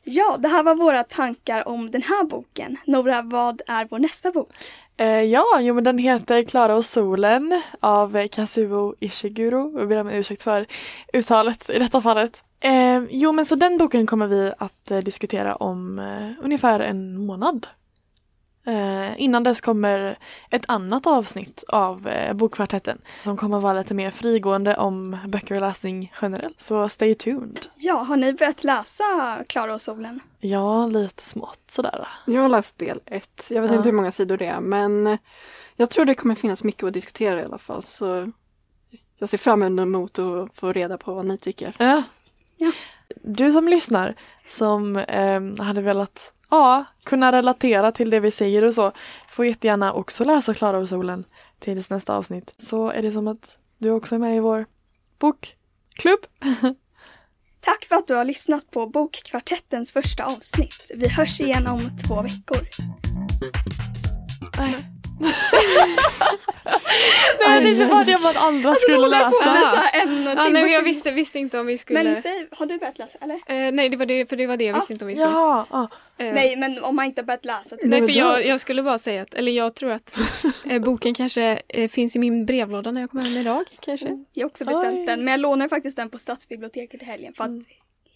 [0.05, 2.77] Ja, det här var våra tankar om den här boken.
[2.87, 4.53] Nora, vad är vår nästa bok?
[4.97, 9.79] Eh, ja, jo men den heter Klara och solen av Kazuo Ishiguro.
[9.79, 10.67] Jag ber om ursäkt för
[11.13, 12.43] uttalet i detta fallet.
[12.61, 17.27] Eh, jo men så den boken kommer vi att eh, diskutera om eh, ungefär en
[17.27, 17.67] månad.
[18.67, 20.19] Eh, innan dess kommer
[20.51, 25.61] ett annat avsnitt av eh, Bokkvartetten som kommer vara lite mer frigående om böcker och
[25.61, 26.61] läsning generellt.
[26.63, 27.67] Så stay tuned.
[27.77, 29.05] Ja, har ni börjat läsa
[29.49, 30.21] Klara och solen?
[30.41, 32.09] Ja, lite smått sådär.
[32.27, 33.47] Jag har läst del ett.
[33.51, 33.77] Jag vet Ja.
[33.77, 35.19] inte hur många sidor det är men
[35.77, 38.33] jag tror det kommer finnas mycket att diskutera i alla fall så
[39.19, 41.75] jag ser fram emot att få reda på vad ni tycker.
[41.79, 42.03] Ja.
[42.57, 42.73] Ja.
[43.23, 44.15] Du som lyssnar
[44.49, 48.93] som eh, hade velat ja, kunna relatera till det vi säger och så
[49.31, 51.25] får jättegärna också läsa Klara och solen
[51.59, 52.55] tills nästa avsnitt.
[52.59, 54.67] Så är det som att du också är med i vår
[55.19, 56.27] bokklubb.
[57.61, 60.91] Tack för att du har lyssnat på Bokkvartettens första avsnitt.
[60.95, 62.69] Vi hörs igen om två veckor.
[64.59, 64.96] Nej.
[67.49, 69.89] Nej, det var det vad andra skulle Nora får läsa.
[69.89, 70.85] en Ja, nej, jag 20.
[70.85, 72.05] visste, visste inte om vi skulle...
[72.05, 73.35] Men säg, har du börjat läsa eller?
[73.35, 75.31] Eh, nej, det var det, för det var det jag visste inte om vi skulle...
[75.31, 75.89] Ja, ja.
[76.19, 77.77] Eh, Nej, men om man inte har börjat läsa.
[77.77, 77.91] Typ.
[77.91, 80.15] Nej, för jag, jag skulle bara säga att, eller jag tror att
[80.65, 84.25] eh, boken kanske eh, finns i min brevlåda när jag kommer hem idag, kanske.
[84.33, 85.07] Jag har också beställt Oj.
[85.07, 87.63] den, men jag lånar faktiskt den på stadsbiblioteket i helgen för att Mm.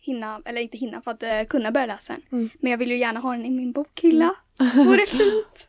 [0.03, 2.22] hinna, eller inte hinna, för att eh, kunna börja läsa den.
[2.32, 2.51] Mm.
[2.61, 4.34] Men jag vill ju gärna ha den i min bokhylla.
[4.74, 5.68] Vore fint.